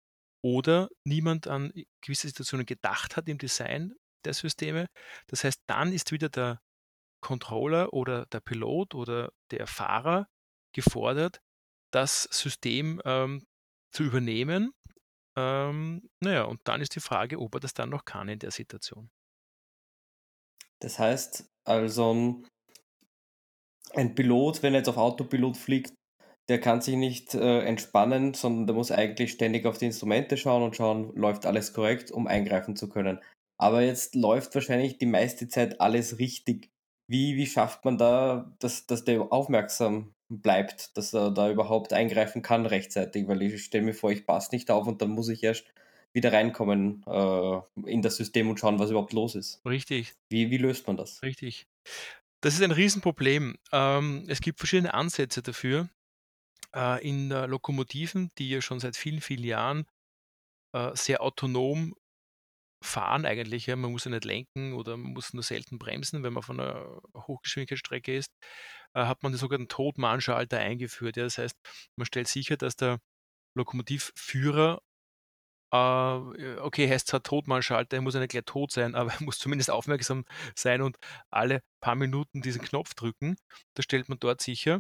oder 0.43 0.89
niemand 1.05 1.49
an 1.49 1.73
gewisse 2.03 2.29
Situationen 2.29 2.67
gedacht 2.67 3.17
hat 3.17 3.29
im 3.29 3.39
Design 3.39 3.95
der 4.25 4.35
Systeme. 4.35 4.89
Das 5.29 5.45
heißt, 5.45 5.63
dann 5.67 5.93
ist 5.93 6.13
wieder 6.13 6.29
der 6.29 6.61
Controller 7.23 7.93
oder 7.95 8.27
der 8.27 8.41
Pilot 8.41 8.95
oder 8.95 9.33
der 9.51 9.67
Fahrer 9.67 10.29
gefordert, 10.75 11.40
das 11.93 12.25
System 12.25 13.00
ähm, 13.04 13.47
zu 13.93 14.02
übernehmen. 14.04 14.73
Ähm, 15.37 16.09
naja, 16.21 16.45
und 16.45 16.61
dann 16.64 16.81
ist 16.81 16.95
die 16.95 17.00
Frage, 17.00 17.38
ob 17.38 17.54
er 17.54 17.61
das 17.61 17.75
dann 17.75 17.90
noch 17.90 18.04
kann 18.04 18.28
in 18.28 18.38
der 18.38 18.50
Situation. 18.50 19.11
Das 20.81 20.99
heißt 20.99 21.49
also, 21.64 22.43
ein 23.95 24.14
Pilot, 24.14 24.62
wenn 24.62 24.75
er 24.75 24.81
jetzt 24.81 24.88
auf 24.88 24.97
Autopilot 24.97 25.57
fliegt, 25.57 25.95
der 26.49 26.61
kann 26.61 26.83
sich 26.83 26.97
nicht 26.97 27.35
äh, 27.35 27.61
entspannen, 27.61 28.35
sondern 28.35 28.66
der 28.66 28.76
muss 28.76 28.90
eigentlich 28.90 29.33
ständig 29.33 29.64
auf 29.64 29.78
die 29.78 29.87
Instrumente 29.87 30.37
schauen 30.37 30.62
und 30.62 30.76
schauen, 30.76 31.14
läuft 31.14 31.47
alles 31.47 31.73
korrekt, 31.73 32.11
um 32.11 32.26
eingreifen 32.26 32.76
zu 32.76 32.88
können. 32.88 33.19
Aber 33.59 33.83
jetzt 33.83 34.14
läuft 34.14 34.54
wahrscheinlich 34.54 34.99
die 34.99 35.07
meiste 35.07 35.49
Zeit 35.49 35.81
alles 35.81 36.19
richtig. 36.19 36.71
Wie, 37.09 37.37
wie 37.37 37.47
schafft 37.47 37.85
man 37.85 37.99
da, 37.99 38.54
dass, 38.59 38.87
dass 38.87 39.04
der 39.04 39.33
aufmerksam 39.33 40.13
bleibt, 40.28 40.97
dass 40.97 41.14
er 41.14 41.31
da 41.31 41.50
überhaupt 41.50 41.93
eingreifen 41.93 42.43
kann 42.43 42.66
rechtzeitig? 42.66 43.28
Weil 43.28 43.43
ich 43.43 43.64
stelle 43.64 43.85
mir 43.85 43.95
vor, 43.95 44.11
ich 44.11 44.26
passe 44.26 44.54
nicht 44.54 44.71
auf 44.71 44.87
und 44.87 45.02
dann 45.02 45.11
muss 45.11 45.28
ich 45.28 45.43
erst 45.43 45.64
wieder 46.12 46.33
reinkommen 46.33 47.02
äh, 47.07 47.61
in 47.87 48.02
das 48.02 48.16
System 48.16 48.49
und 48.49 48.61
schauen, 48.61 48.78
was 48.78 48.90
überhaupt 48.90 49.12
los 49.12 49.35
ist. 49.35 49.61
Richtig. 49.66 50.14
Wie, 50.28 50.50
wie 50.50 50.59
löst 50.59 50.87
man 50.87 50.97
das? 50.97 51.23
Richtig. 51.23 51.66
Das 52.40 52.54
ist 52.54 52.62
ein 52.62 52.71
Riesenproblem. 52.71 53.57
Ähm, 53.73 54.25
es 54.28 54.40
gibt 54.40 54.59
verschiedene 54.59 54.95
Ansätze 54.95 55.43
dafür. 55.43 55.88
Äh, 56.75 57.07
in 57.09 57.31
äh, 57.31 57.47
Lokomotiven, 57.47 58.31
die 58.38 58.50
ja 58.50 58.61
schon 58.61 58.81
seit 58.81 58.97
vielen, 58.97 59.21
vielen 59.21 59.45
Jahren 59.45 59.87
äh, 60.75 60.90
sehr 60.95 61.23
autonom 61.23 61.95
fahren 62.85 63.26
eigentlich. 63.26 63.66
Ja. 63.66 63.76
Man 63.76 63.93
muss 63.93 64.04
ja 64.04 64.11
nicht 64.11 64.25
lenken 64.25 64.75
oder 64.75 64.97
man 64.97 65.12
muss 65.12 65.33
nur 65.33 65.43
selten 65.43 65.78
bremsen, 65.78 66.23
wenn 66.23 66.33
man 66.33 66.43
von 66.43 66.61
einer 66.61 67.00
Hochgeschwindigkeitsstrecke 67.16 68.16
ist, 68.16 68.31
hat 68.95 69.23
man 69.23 69.33
den 69.33 69.39
sogenannten 69.39 69.69
Todmahnschalter 69.69 70.59
eingeführt. 70.59 71.17
Ja. 71.17 71.25
Das 71.25 71.39
heißt, 71.39 71.57
man 71.97 72.07
stellt 72.07 72.29
sicher, 72.29 72.57
dass 72.57 72.77
der 72.77 73.01
Lokomotivführer 73.57 74.81
äh, 75.75 76.59
okay, 76.61 76.89
heißt 76.89 77.09
zwar 77.09 77.23
Todmahnschalter, 77.23 77.97
er 77.97 78.01
muss 78.03 78.15
ja 78.15 78.21
nicht 78.21 78.31
gleich 78.31 78.45
tot 78.45 78.71
sein, 78.71 78.95
aber 78.95 79.13
er 79.13 79.23
muss 79.23 79.39
zumindest 79.39 79.71
aufmerksam 79.71 80.25
sein 80.57 80.83
und 80.83 80.99
alle 81.31 81.63
paar 81.81 81.97
Minuten 81.97 82.43
diesen 82.43 82.63
Knopf 82.63 82.95
drücken. 82.95 83.37
Das 83.75 83.85
stellt 83.85 84.09
man 84.09 84.19
dort 84.21 84.41
sicher. 84.41 84.79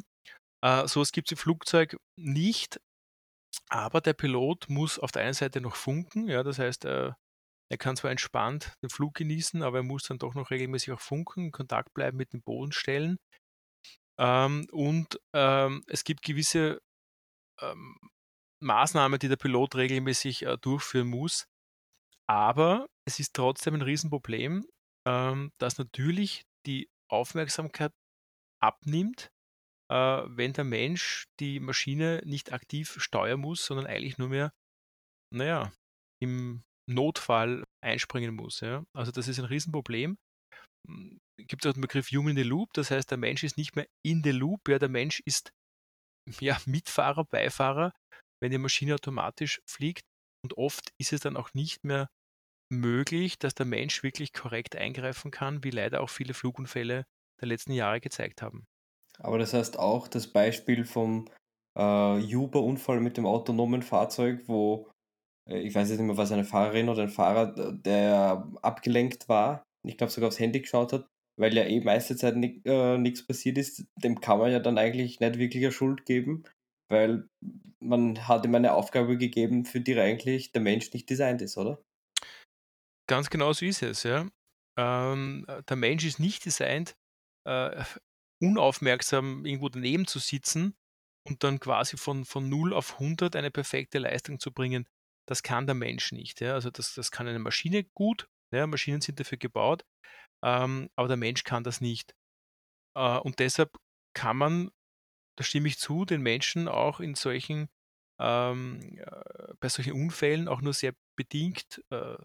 Äh, 0.64 0.86
sowas 0.88 1.12
gibt 1.12 1.28
es 1.28 1.32
im 1.32 1.38
Flugzeug 1.38 1.96
nicht, 2.16 2.80
aber 3.68 4.00
der 4.00 4.14
Pilot 4.14 4.68
muss 4.68 4.98
auf 4.98 5.12
der 5.12 5.22
einen 5.22 5.34
Seite 5.34 5.60
noch 5.60 5.76
funken, 5.76 6.28
ja, 6.28 6.42
das 6.42 6.58
heißt, 6.58 6.84
äh, 6.84 7.12
er 7.70 7.78
kann 7.78 7.96
zwar 7.96 8.10
entspannt 8.10 8.74
den 8.82 8.90
Flug 8.90 9.14
genießen, 9.14 9.62
aber 9.62 9.78
er 9.78 9.82
muss 9.82 10.04
dann 10.04 10.18
doch 10.18 10.34
noch 10.34 10.50
regelmäßig 10.50 10.92
auch 10.92 11.00
funken, 11.00 11.46
in 11.46 11.52
Kontakt 11.52 11.92
bleiben 11.94 12.16
mit 12.16 12.32
den 12.32 12.42
Bodenstellen. 12.42 13.18
Ähm, 14.20 14.66
und 14.70 15.20
ähm, 15.34 15.84
es 15.86 16.04
gibt 16.04 16.22
gewisse 16.22 16.80
ähm, 17.60 17.98
Maßnahmen, 18.62 19.18
die 19.18 19.28
der 19.28 19.36
Pilot 19.36 19.74
regelmäßig 19.76 20.42
äh, 20.42 20.56
durchführen 20.58 21.08
muss. 21.08 21.46
Aber 22.26 22.86
es 23.06 23.20
ist 23.20 23.34
trotzdem 23.34 23.74
ein 23.74 23.82
Riesenproblem, 23.82 24.66
ähm, 25.06 25.52
dass 25.58 25.78
natürlich 25.78 26.44
die 26.66 26.88
Aufmerksamkeit 27.10 27.92
abnimmt, 28.62 29.28
äh, 29.90 30.22
wenn 30.26 30.54
der 30.54 30.64
Mensch 30.64 31.26
die 31.40 31.60
Maschine 31.60 32.22
nicht 32.24 32.52
aktiv 32.52 32.96
steuern 32.98 33.40
muss, 33.40 33.66
sondern 33.66 33.86
eigentlich 33.86 34.16
nur 34.16 34.28
mehr, 34.28 34.52
naja, 35.30 35.72
im 36.22 36.62
Notfall 36.88 37.64
einspringen 37.82 38.34
muss. 38.34 38.60
Ja? 38.60 38.84
Also 38.96 39.12
das 39.12 39.28
ist 39.28 39.38
ein 39.38 39.44
Riesenproblem. 39.44 40.16
Gibt 41.36 41.64
es 41.64 41.68
auch 41.68 41.74
den 41.74 41.80
Begriff 41.80 42.10
Human 42.10 42.36
in 42.36 42.36
the 42.36 42.48
Loop, 42.48 42.72
das 42.74 42.90
heißt, 42.90 43.10
der 43.10 43.18
Mensch 43.18 43.42
ist 43.42 43.56
nicht 43.56 43.76
mehr 43.76 43.86
in 44.04 44.22
the 44.22 44.30
Loop, 44.30 44.68
ja, 44.68 44.78
der 44.78 44.88
Mensch 44.88 45.20
ist 45.24 45.52
ja, 46.40 46.58
Mitfahrer, 46.66 47.24
Beifahrer, 47.24 47.92
wenn 48.40 48.50
die 48.50 48.58
Maschine 48.58 48.94
automatisch 48.94 49.60
fliegt. 49.68 50.04
Und 50.44 50.58
oft 50.58 50.92
ist 50.98 51.12
es 51.12 51.20
dann 51.20 51.36
auch 51.36 51.54
nicht 51.54 51.84
mehr 51.84 52.08
möglich, 52.70 53.38
dass 53.38 53.54
der 53.54 53.66
Mensch 53.66 54.02
wirklich 54.02 54.32
korrekt 54.32 54.76
eingreifen 54.76 55.30
kann, 55.30 55.64
wie 55.64 55.70
leider 55.70 56.02
auch 56.02 56.10
viele 56.10 56.34
Flugunfälle 56.34 57.04
der 57.40 57.48
letzten 57.48 57.72
Jahre 57.72 58.00
gezeigt 58.00 58.42
haben. 58.42 58.66
Aber 59.18 59.38
das 59.38 59.54
heißt 59.54 59.78
auch 59.78 60.08
das 60.08 60.26
Beispiel 60.26 60.84
vom 60.84 61.28
äh, 61.78 62.36
Uber-Unfall 62.36 63.00
mit 63.00 63.16
dem 63.16 63.26
autonomen 63.26 63.82
Fahrzeug, 63.82 64.42
wo 64.46 64.90
äh, 65.48 65.58
ich 65.58 65.74
weiß 65.74 65.88
jetzt 65.88 65.98
nicht 65.98 66.06
mehr, 66.06 66.16
was 66.16 66.32
eine 66.32 66.44
Fahrerin 66.44 66.88
oder 66.88 67.02
ein 67.02 67.08
Fahrer, 67.08 67.72
der 67.72 68.48
abgelenkt 68.62 69.28
war, 69.28 69.62
ich 69.86 69.96
glaube 69.96 70.12
sogar 70.12 70.28
aufs 70.28 70.38
Handy 70.38 70.60
geschaut 70.60 70.92
hat, 70.92 71.06
weil 71.36 71.54
ja 71.54 71.64
eh 71.64 71.80
meiste 71.80 72.16
Zeit 72.16 72.36
nichts 72.36 72.64
äh, 72.64 73.26
passiert 73.26 73.58
ist, 73.58 73.84
dem 73.96 74.20
kann 74.20 74.38
man 74.38 74.52
ja 74.52 74.60
dann 74.60 74.78
eigentlich 74.78 75.20
nicht 75.20 75.38
wirklich 75.38 75.64
eine 75.64 75.72
Schuld 75.72 76.06
geben, 76.06 76.44
weil 76.88 77.28
man 77.80 78.26
hat 78.28 78.44
ihm 78.44 78.54
eine 78.54 78.74
Aufgabe 78.74 79.18
gegeben, 79.18 79.64
für 79.64 79.80
die 79.80 79.98
eigentlich 79.98 80.52
der 80.52 80.62
Mensch 80.62 80.92
nicht 80.92 81.10
designt 81.10 81.42
ist, 81.42 81.56
oder? 81.56 81.82
Ganz 83.08 83.30
genau 83.30 83.52
so 83.52 83.66
ist 83.66 83.82
es, 83.82 84.02
ja. 84.04 84.28
Ähm, 84.78 85.46
der 85.68 85.76
Mensch 85.76 86.04
ist 86.04 86.18
nicht 86.18 86.44
designt, 86.44 86.96
äh, 87.46 87.84
unaufmerksam 88.42 89.44
irgendwo 89.44 89.68
daneben 89.68 90.06
zu 90.06 90.18
sitzen 90.18 90.74
und 91.26 91.44
dann 91.44 91.60
quasi 91.60 91.96
von, 91.96 92.24
von 92.24 92.48
0 92.48 92.72
auf 92.72 92.94
100 92.94 93.36
eine 93.36 93.50
perfekte 93.50 93.98
Leistung 93.98 94.38
zu 94.40 94.52
bringen. 94.52 94.88
Das 95.26 95.42
kann 95.42 95.66
der 95.66 95.74
Mensch 95.74 96.12
nicht. 96.12 96.40
Ja. 96.40 96.54
Also 96.54 96.70
das, 96.70 96.94
das 96.94 97.10
kann 97.10 97.28
eine 97.28 97.38
Maschine 97.38 97.84
gut. 97.94 98.28
Ja. 98.52 98.66
Maschinen 98.66 99.00
sind 99.00 99.20
dafür 99.20 99.38
gebaut, 99.38 99.84
ähm, 100.44 100.90
aber 100.94 101.08
der 101.08 101.16
Mensch 101.16 101.42
kann 101.44 101.64
das 101.64 101.80
nicht. 101.80 102.14
Äh, 102.96 103.18
und 103.18 103.38
deshalb 103.38 103.76
kann 104.14 104.36
man, 104.36 104.70
da 105.36 105.44
stimme 105.44 105.68
ich 105.68 105.78
zu, 105.78 106.04
den 106.04 106.22
Menschen 106.22 106.68
auch 106.68 107.00
in 107.00 107.14
solchen, 107.14 107.68
ähm, 108.20 108.98
äh, 108.98 109.54
bei 109.60 109.68
solchen 109.68 109.94
Unfällen 109.94 110.48
auch 110.48 110.60
nur 110.60 110.74
sehr 110.74 110.94
bedingt 111.16 111.82
äh, 111.90 112.16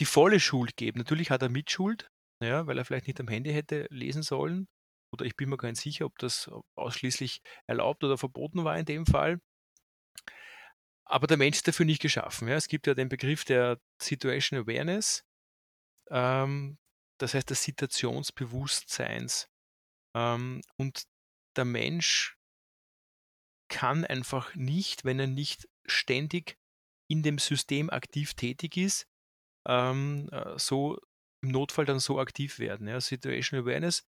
die 0.00 0.04
volle 0.04 0.40
Schuld 0.40 0.76
geben. 0.76 0.98
Natürlich 0.98 1.30
hat 1.30 1.42
er 1.42 1.48
Mitschuld, 1.48 2.10
ja, 2.42 2.66
weil 2.66 2.78
er 2.78 2.84
vielleicht 2.84 3.06
nicht 3.06 3.20
am 3.20 3.28
Handy 3.28 3.52
hätte 3.52 3.86
lesen 3.90 4.22
sollen. 4.22 4.68
Oder 5.12 5.24
ich 5.26 5.36
bin 5.36 5.48
mir 5.48 5.56
gar 5.56 5.68
nicht 5.68 5.80
sicher, 5.80 6.06
ob 6.06 6.18
das 6.18 6.50
ausschließlich 6.76 7.42
erlaubt 7.66 8.04
oder 8.04 8.16
verboten 8.16 8.64
war 8.64 8.78
in 8.78 8.84
dem 8.84 9.06
Fall. 9.06 9.40
Aber 11.04 11.26
der 11.26 11.36
Mensch 11.36 11.56
ist 11.56 11.68
dafür 11.68 11.86
nicht 11.86 12.00
geschaffen. 12.00 12.48
Ja. 12.48 12.54
Es 12.54 12.68
gibt 12.68 12.86
ja 12.86 12.94
den 12.94 13.08
Begriff 13.08 13.44
der 13.44 13.80
Situation 14.00 14.60
Awareness, 14.60 15.24
ähm, 16.10 16.78
das 17.20 17.34
heißt 17.34 17.50
des 17.50 17.62
Situationsbewusstseins. 17.62 19.48
Ähm, 20.16 20.62
und 20.76 21.04
der 21.56 21.64
Mensch 21.64 22.36
kann 23.68 24.04
einfach 24.04 24.54
nicht, 24.54 25.04
wenn 25.04 25.20
er 25.20 25.26
nicht 25.26 25.68
ständig 25.86 26.56
in 27.08 27.22
dem 27.22 27.38
System 27.38 27.90
aktiv 27.90 28.34
tätig 28.34 28.76
ist, 28.76 29.06
ähm, 29.68 30.28
äh, 30.32 30.58
so 30.58 30.98
im 31.42 31.50
Notfall 31.50 31.84
dann 31.84 32.00
so 32.00 32.18
aktiv 32.18 32.58
werden. 32.58 32.88
Ja. 32.88 33.00
Situation 33.00 33.60
Awareness 33.60 34.04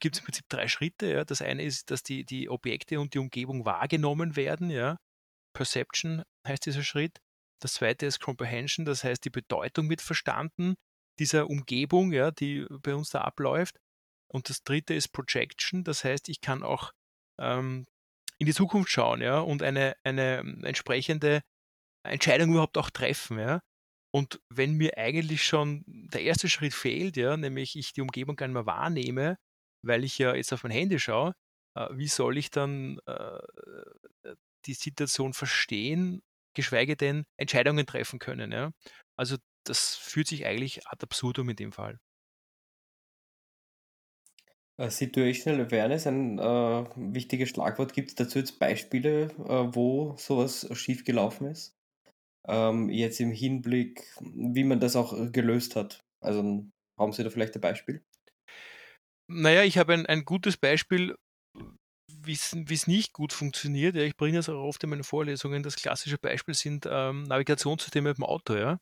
gibt 0.00 0.16
es 0.16 0.20
im 0.20 0.26
Prinzip 0.26 0.48
drei 0.48 0.68
Schritte. 0.68 1.06
Ja. 1.06 1.24
Das 1.24 1.42
eine 1.42 1.62
ist, 1.62 1.90
dass 1.90 2.02
die, 2.02 2.24
die 2.24 2.48
Objekte 2.48 3.00
und 3.00 3.14
die 3.14 3.18
Umgebung 3.18 3.64
wahrgenommen 3.64 4.36
werden. 4.36 4.70
Ja. 4.70 4.96
Perception 5.54 6.22
heißt 6.46 6.66
dieser 6.66 6.82
Schritt. 6.82 7.20
Das 7.60 7.74
zweite 7.74 8.06
ist 8.06 8.20
Comprehension, 8.20 8.84
das 8.84 9.04
heißt, 9.04 9.24
die 9.24 9.30
Bedeutung 9.30 9.88
wird 9.88 10.02
verstanden 10.02 10.74
dieser 11.18 11.48
Umgebung, 11.48 12.12
ja, 12.12 12.30
die 12.30 12.66
bei 12.82 12.94
uns 12.94 13.10
da 13.10 13.22
abläuft. 13.22 13.78
Und 14.28 14.48
das 14.48 14.62
dritte 14.64 14.94
ist 14.94 15.08
Projection, 15.08 15.84
das 15.84 16.04
heißt, 16.04 16.28
ich 16.28 16.40
kann 16.40 16.62
auch 16.62 16.92
ähm, 17.40 17.86
in 18.38 18.46
die 18.46 18.54
Zukunft 18.54 18.90
schauen, 18.90 19.20
ja, 19.20 19.38
und 19.38 19.62
eine, 19.62 19.94
eine 20.04 20.38
entsprechende 20.64 21.42
Entscheidung 22.04 22.50
überhaupt 22.50 22.78
auch 22.78 22.90
treffen, 22.90 23.38
ja. 23.38 23.60
Und 24.12 24.40
wenn 24.48 24.74
mir 24.74 24.96
eigentlich 24.96 25.44
schon 25.44 25.82
der 25.86 26.22
erste 26.22 26.48
Schritt 26.48 26.74
fehlt, 26.74 27.16
ja, 27.16 27.36
nämlich 27.36 27.76
ich 27.76 27.92
die 27.92 28.00
Umgebung 28.00 28.36
gar 28.36 28.46
nicht 28.46 28.54
mehr 28.54 28.66
wahrnehme, 28.66 29.36
weil 29.82 30.04
ich 30.04 30.18
ja 30.18 30.34
jetzt 30.34 30.52
auf 30.52 30.62
mein 30.62 30.72
Handy 30.72 30.98
schaue, 30.98 31.34
äh, 31.76 31.88
wie 31.92 32.08
soll 32.08 32.38
ich 32.38 32.50
dann 32.50 32.98
äh, 33.06 33.38
die 34.66 34.74
Situation 34.74 35.32
verstehen, 35.34 36.22
geschweige 36.54 36.96
denn 36.96 37.24
Entscheidungen 37.36 37.86
treffen 37.86 38.18
können. 38.18 38.52
Ja? 38.52 38.70
Also 39.16 39.36
das 39.64 39.96
fühlt 39.96 40.28
sich 40.28 40.46
eigentlich 40.46 40.86
ad 40.86 41.02
absurdum 41.02 41.48
in 41.50 41.56
dem 41.56 41.72
Fall. 41.72 41.98
Uh, 44.76 44.88
Situational 44.88 45.66
Awareness, 45.66 46.06
ein 46.08 46.38
äh, 46.38 46.84
wichtiges 46.96 47.50
Schlagwort. 47.50 47.92
Gibt 47.92 48.08
es 48.08 48.14
dazu 48.16 48.40
jetzt 48.40 48.58
Beispiele, 48.58 49.26
äh, 49.38 49.74
wo 49.74 50.16
sowas 50.16 50.68
schiefgelaufen 50.72 51.46
ist? 51.46 51.76
Ähm, 52.46 52.90
jetzt 52.90 53.20
im 53.20 53.30
Hinblick, 53.30 54.04
wie 54.20 54.64
man 54.64 54.80
das 54.80 54.96
auch 54.96 55.32
gelöst 55.32 55.76
hat. 55.76 56.04
Also 56.20 56.66
haben 56.98 57.12
Sie 57.12 57.24
da 57.24 57.30
vielleicht 57.30 57.54
ein 57.54 57.60
Beispiel? 57.60 58.04
Naja, 59.28 59.62
ich 59.62 59.78
habe 59.78 59.94
ein, 59.94 60.06
ein 60.06 60.24
gutes 60.24 60.56
Beispiel, 60.56 61.16
wie 62.26 62.32
es 62.32 62.86
nicht 62.86 63.12
gut 63.12 63.32
funktioniert. 63.32 63.96
Ja, 63.96 64.02
ich 64.02 64.16
bringe 64.16 64.38
das 64.38 64.48
auch 64.48 64.62
oft 64.62 64.82
in 64.84 64.90
meinen 64.90 65.04
Vorlesungen. 65.04 65.62
Das 65.62 65.76
klassische 65.76 66.18
Beispiel 66.18 66.54
sind 66.54 66.86
ähm, 66.90 67.24
Navigationssysteme 67.24 68.14
im 68.16 68.24
Auto. 68.24 68.54
Ja? 68.54 68.78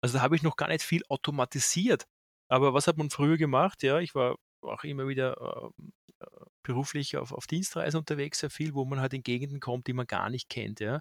Also 0.00 0.18
da 0.18 0.22
habe 0.22 0.36
ich 0.36 0.42
noch 0.42 0.56
gar 0.56 0.68
nicht 0.68 0.82
viel 0.82 1.02
automatisiert. 1.08 2.06
Aber 2.48 2.74
was 2.74 2.86
hat 2.86 2.98
man 2.98 3.10
früher 3.10 3.36
gemacht? 3.36 3.82
Ja, 3.82 3.98
ich 3.98 4.14
war 4.14 4.36
auch 4.62 4.84
immer 4.84 5.08
wieder 5.08 5.36
äh, 6.20 6.26
beruflich 6.62 7.16
auf, 7.16 7.32
auf 7.32 7.46
Dienstreisen 7.46 7.98
unterwegs, 7.98 8.40
sehr 8.40 8.50
viel, 8.50 8.74
wo 8.74 8.84
man 8.84 9.00
halt 9.00 9.14
in 9.14 9.22
Gegenden 9.22 9.60
kommt, 9.60 9.86
die 9.86 9.92
man 9.92 10.06
gar 10.06 10.30
nicht 10.30 10.48
kennt. 10.48 10.80
Ja? 10.80 11.00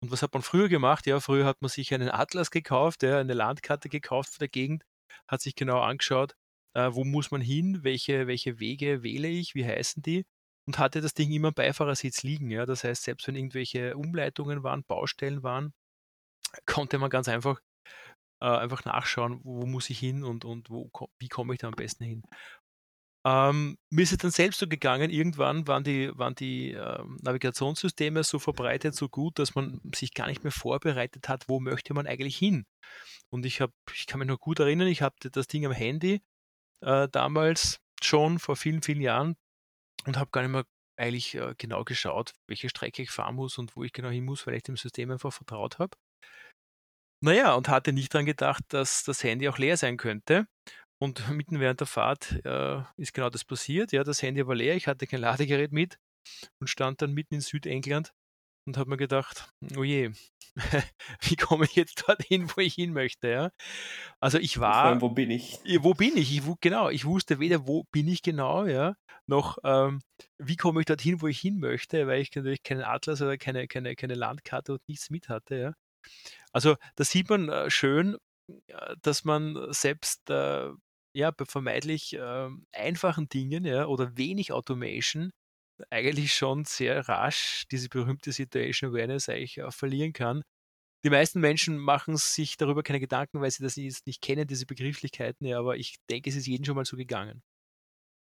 Und 0.00 0.10
was 0.10 0.22
hat 0.22 0.34
man 0.34 0.42
früher 0.42 0.68
gemacht? 0.68 1.06
Ja, 1.06 1.20
früher 1.20 1.46
hat 1.46 1.62
man 1.62 1.68
sich 1.68 1.94
einen 1.94 2.10
Atlas 2.10 2.50
gekauft, 2.50 3.02
ja, 3.02 3.18
eine 3.18 3.34
Landkarte 3.34 3.88
gekauft 3.88 4.30
von 4.30 4.40
der 4.40 4.48
Gegend, 4.48 4.84
hat 5.28 5.40
sich 5.40 5.54
genau 5.54 5.80
angeschaut, 5.80 6.34
äh, 6.74 6.90
wo 6.92 7.04
muss 7.04 7.30
man 7.30 7.40
hin, 7.40 7.80
welche, 7.82 8.26
welche 8.26 8.60
Wege 8.60 9.02
wähle 9.02 9.28
ich, 9.28 9.54
wie 9.54 9.64
heißen 9.66 10.02
die 10.02 10.24
und 10.66 10.78
hatte 10.78 11.00
das 11.00 11.14
Ding 11.14 11.30
immer 11.32 11.48
am 11.48 11.54
Beifahrersitz 11.54 12.22
liegen. 12.22 12.50
Ja. 12.50 12.66
Das 12.66 12.84
heißt, 12.84 13.02
selbst 13.02 13.26
wenn 13.26 13.36
irgendwelche 13.36 13.96
Umleitungen 13.96 14.62
waren, 14.62 14.84
Baustellen 14.84 15.42
waren, 15.42 15.72
konnte 16.66 16.98
man 16.98 17.10
ganz 17.10 17.28
einfach 17.28 17.60
äh, 18.40 18.46
einfach 18.46 18.84
nachschauen, 18.84 19.40
wo 19.44 19.66
muss 19.66 19.88
ich 19.90 19.98
hin 19.98 20.24
und, 20.24 20.44
und 20.44 20.68
wo, 20.68 20.90
wie 21.18 21.28
komme 21.28 21.54
ich 21.54 21.60
da 21.60 21.68
am 21.68 21.74
besten 21.74 22.04
hin. 22.04 22.22
Ähm, 23.24 23.78
mir 23.90 24.02
ist 24.02 24.10
es 24.10 24.18
dann 24.18 24.32
selbst 24.32 24.58
so 24.58 24.66
gegangen, 24.66 25.10
irgendwann 25.10 25.68
waren 25.68 25.84
die, 25.84 26.10
waren 26.18 26.34
die 26.34 26.72
ähm, 26.72 27.18
Navigationssysteme 27.22 28.24
so 28.24 28.40
verbreitet, 28.40 28.96
so 28.96 29.08
gut, 29.08 29.38
dass 29.38 29.54
man 29.54 29.80
sich 29.94 30.12
gar 30.12 30.26
nicht 30.26 30.42
mehr 30.42 30.50
vorbereitet 30.50 31.28
hat, 31.28 31.48
wo 31.48 31.60
möchte 31.60 31.94
man 31.94 32.08
eigentlich 32.08 32.36
hin. 32.36 32.66
Und 33.30 33.46
ich 33.46 33.60
habe, 33.60 33.72
ich 33.94 34.06
kann 34.08 34.18
mich 34.18 34.26
noch 34.26 34.40
gut 34.40 34.58
erinnern, 34.58 34.88
ich 34.88 35.02
hatte 35.02 35.30
das 35.30 35.46
Ding 35.46 35.64
am 35.64 35.72
Handy 35.72 36.20
äh, 36.80 37.08
damals 37.12 37.80
schon 38.02 38.40
vor 38.40 38.56
vielen, 38.56 38.82
vielen 38.82 39.00
Jahren 39.00 39.36
und 40.06 40.16
habe 40.16 40.30
gar 40.30 40.42
nicht 40.42 40.50
mehr 40.50 40.64
eigentlich 40.96 41.34
äh, 41.34 41.54
genau 41.56 41.84
geschaut, 41.84 42.34
welche 42.46 42.68
Strecke 42.68 43.02
ich 43.02 43.10
fahren 43.10 43.36
muss 43.36 43.58
und 43.58 43.76
wo 43.76 43.84
ich 43.84 43.92
genau 43.92 44.10
hin 44.10 44.24
muss, 44.24 44.46
weil 44.46 44.54
ich 44.54 44.62
dem 44.62 44.76
System 44.76 45.10
einfach 45.10 45.32
vertraut 45.32 45.78
habe. 45.78 45.96
Naja, 47.24 47.54
und 47.54 47.68
hatte 47.68 47.92
nicht 47.92 48.12
daran 48.12 48.26
gedacht, 48.26 48.64
dass 48.68 49.04
das 49.04 49.22
Handy 49.22 49.48
auch 49.48 49.58
leer 49.58 49.76
sein 49.76 49.96
könnte. 49.96 50.46
Und 51.00 51.26
mitten 51.30 51.60
während 51.60 51.80
der 51.80 51.86
Fahrt 51.86 52.44
äh, 52.44 52.82
ist 52.96 53.14
genau 53.14 53.30
das 53.30 53.44
passiert. 53.44 53.92
Ja, 53.92 54.04
das 54.04 54.22
Handy 54.22 54.46
war 54.46 54.54
leer, 54.54 54.76
ich 54.76 54.86
hatte 54.88 55.06
kein 55.06 55.20
Ladegerät 55.20 55.72
mit 55.72 55.98
und 56.60 56.68
stand 56.68 57.02
dann 57.02 57.12
mitten 57.12 57.34
in 57.34 57.40
Südengland 57.40 58.12
und 58.66 58.76
habe 58.76 58.90
mir 58.90 58.96
gedacht, 58.96 59.52
oh 59.76 59.82
je, 59.84 60.12
wie 61.20 61.36
komme 61.36 61.64
ich 61.64 61.74
jetzt 61.74 62.04
dorthin, 62.06 62.50
wo 62.54 62.60
ich 62.60 62.74
hin 62.74 62.92
möchte, 62.92 63.28
ja? 63.28 63.50
Also 64.20 64.38
ich 64.38 64.60
war. 64.60 64.84
Allem, 64.84 65.00
wo 65.00 65.08
bin 65.08 65.30
ich? 65.30 65.58
Wo 65.80 65.94
bin 65.94 66.16
ich? 66.16 66.36
ich? 66.36 66.42
Genau, 66.60 66.90
ich 66.90 67.04
wusste 67.04 67.38
weder, 67.40 67.66
wo 67.66 67.84
bin 67.92 68.08
ich 68.08 68.22
genau, 68.22 68.66
ja, 68.66 68.94
noch 69.26 69.58
ähm, 69.64 70.00
wie 70.38 70.56
komme 70.56 70.80
ich 70.80 70.86
dorthin, 70.86 71.22
wo 71.22 71.26
ich 71.26 71.40
hin 71.40 71.58
möchte, 71.58 72.06
weil 72.06 72.20
ich 72.20 72.34
natürlich 72.34 72.62
keinen 72.62 72.82
Atlas 72.82 73.22
oder 73.22 73.38
keine, 73.38 73.66
keine, 73.66 73.96
keine 73.96 74.14
Landkarte 74.14 74.72
und 74.74 74.88
nichts 74.88 75.10
mit 75.10 75.28
hatte, 75.28 75.56
ja. 75.56 75.72
Also 76.52 76.76
da 76.96 77.04
sieht 77.04 77.30
man 77.30 77.48
äh, 77.48 77.70
schön, 77.70 78.16
äh, 78.66 78.96
dass 79.02 79.24
man 79.24 79.56
selbst 79.72 80.28
äh, 80.30 80.70
ja, 81.14 81.30
bei 81.30 81.44
vermeintlich 81.44 82.14
äh, 82.14 82.48
einfachen 82.72 83.28
Dingen 83.28 83.64
ja, 83.64 83.86
oder 83.86 84.16
wenig 84.16 84.52
Automation 84.52 85.32
eigentlich 85.90 86.34
schon 86.34 86.64
sehr 86.64 87.08
rasch 87.08 87.64
diese 87.70 87.88
berühmte 87.88 88.32
Situation 88.32 88.90
Awareness 88.90 89.28
eigentlich 89.28 89.58
äh, 89.58 89.70
verlieren 89.70 90.12
kann. 90.12 90.42
Die 91.04 91.10
meisten 91.10 91.40
Menschen 91.40 91.78
machen 91.78 92.16
sich 92.16 92.56
darüber 92.56 92.82
keine 92.82 93.00
Gedanken, 93.00 93.40
weil 93.40 93.50
sie 93.50 93.62
das 93.62 93.76
jetzt 93.76 94.06
nicht 94.06 94.22
kennen, 94.22 94.46
diese 94.46 94.66
Begrifflichkeiten, 94.66 95.46
ja, 95.46 95.58
aber 95.58 95.76
ich 95.76 95.96
denke, 96.08 96.30
es 96.30 96.36
ist 96.36 96.46
jedem 96.46 96.64
schon 96.64 96.76
mal 96.76 96.84
so 96.84 96.96
gegangen. 96.96 97.42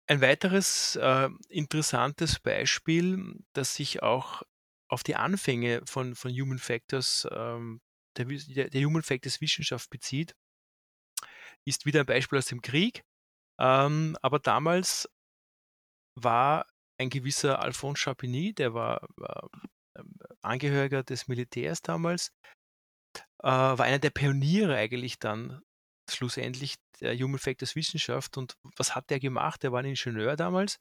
Ein 0.09 0.21
weiteres 0.21 0.95
äh, 0.97 1.29
interessantes 1.49 2.39
Beispiel, 2.39 3.35
das 3.53 3.75
sich 3.75 4.03
auch 4.03 4.43
auf 4.89 5.03
die 5.03 5.15
Anfänge 5.15 5.81
von, 5.85 6.15
von 6.15 6.31
Human 6.31 6.59
Factors, 6.59 7.27
ähm, 7.31 7.81
der, 8.17 8.25
der, 8.69 8.85
Human 8.85 9.03
Factors 9.03 9.41
Wissenschaft 9.41 9.89
bezieht, 9.89 10.33
ist 11.65 11.85
wieder 11.85 12.01
ein 12.01 12.05
Beispiel 12.05 12.37
aus 12.37 12.47
dem 12.47 12.61
Krieg. 12.61 13.03
Ähm, 13.59 14.17
aber 14.21 14.39
damals 14.39 15.09
war 16.15 16.65
ein 16.97 17.09
gewisser 17.09 17.59
Alphonse 17.59 18.01
Champigny, 18.01 18.53
der 18.53 18.73
war, 18.73 19.07
war 19.15 19.49
ähm, 19.97 20.13
Angehöriger 20.41 21.03
des 21.03 21.27
Militärs 21.27 21.81
damals, 21.81 22.31
äh, 23.43 23.47
war 23.47 23.81
einer 23.81 23.99
der 23.99 24.09
Pioniere 24.09 24.75
eigentlich 24.75 25.19
dann 25.19 25.61
schlussendlich 26.09 26.75
der 27.01 27.17
Human 27.17 27.39
Factors 27.39 27.75
Wissenschaft. 27.75 28.37
Und 28.37 28.55
was 28.77 28.95
hat 28.95 29.09
der 29.09 29.19
gemacht? 29.19 29.63
Er 29.63 29.71
war 29.71 29.79
ein 29.79 29.85
Ingenieur 29.85 30.35
damals. 30.35 30.79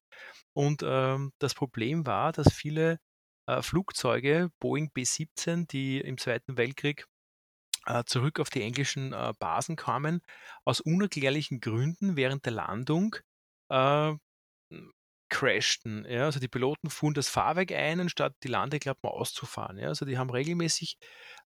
Und 0.55 0.83
ähm, 0.85 1.33
das 1.39 1.55
Problem 1.55 2.07
war, 2.07 2.33
dass 2.33 2.53
viele 2.53 2.99
äh, 3.47 3.63
Flugzeuge, 3.63 4.51
Boeing 4.61 4.91
B-17, 4.93 5.67
die 5.67 6.01
im 6.01 6.19
Zweiten 6.19 6.57
Weltkrieg 6.57 7.07
äh, 7.87 8.05
zurück 8.05 8.41
auf 8.41 8.51
die 8.51 8.63
englischen 8.63 9.13
äh, 9.13 9.33
Basen 9.39 9.77
kamen, 9.77 10.21
aus 10.65 10.81
unerklärlichen 10.81 11.61
Gründen 11.61 12.17
während 12.17 12.45
der 12.45 12.53
Landung 12.53 13.17
äh, 13.71 14.15
crashten. 15.29 16.05
Ja? 16.09 16.25
Also 16.25 16.41
die 16.41 16.49
Piloten 16.49 16.91
fuhren 16.91 17.15
das 17.15 17.29
Fahrwerk 17.29 17.73
ein, 17.73 18.01
anstatt 18.01 18.35
die 18.43 18.49
Landeklappen 18.49 19.09
auszufahren. 19.09 19.79
Ja? 19.79 19.89
Also 19.89 20.05
die 20.05 20.19
haben 20.19 20.31
regelmäßig 20.31 20.99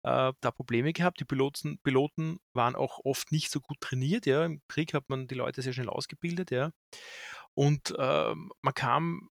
äh, 0.03 0.33
da 0.39 0.51
Probleme 0.51 0.93
gehabt. 0.93 1.19
Die 1.19 1.25
Piloten, 1.25 1.79
Piloten 1.83 2.39
waren 2.53 2.75
auch 2.75 2.99
oft 3.03 3.31
nicht 3.31 3.51
so 3.51 3.59
gut 3.59 3.79
trainiert. 3.81 4.25
Ja? 4.25 4.45
Im 4.45 4.61
Krieg 4.67 4.93
hat 4.93 5.09
man 5.09 5.27
die 5.27 5.35
Leute 5.35 5.61
sehr 5.61 5.73
schnell 5.73 5.89
ausgebildet. 5.89 6.51
Ja? 6.51 6.71
Und 7.53 7.93
äh, 7.97 8.35
man 8.61 8.73
kam 8.73 9.29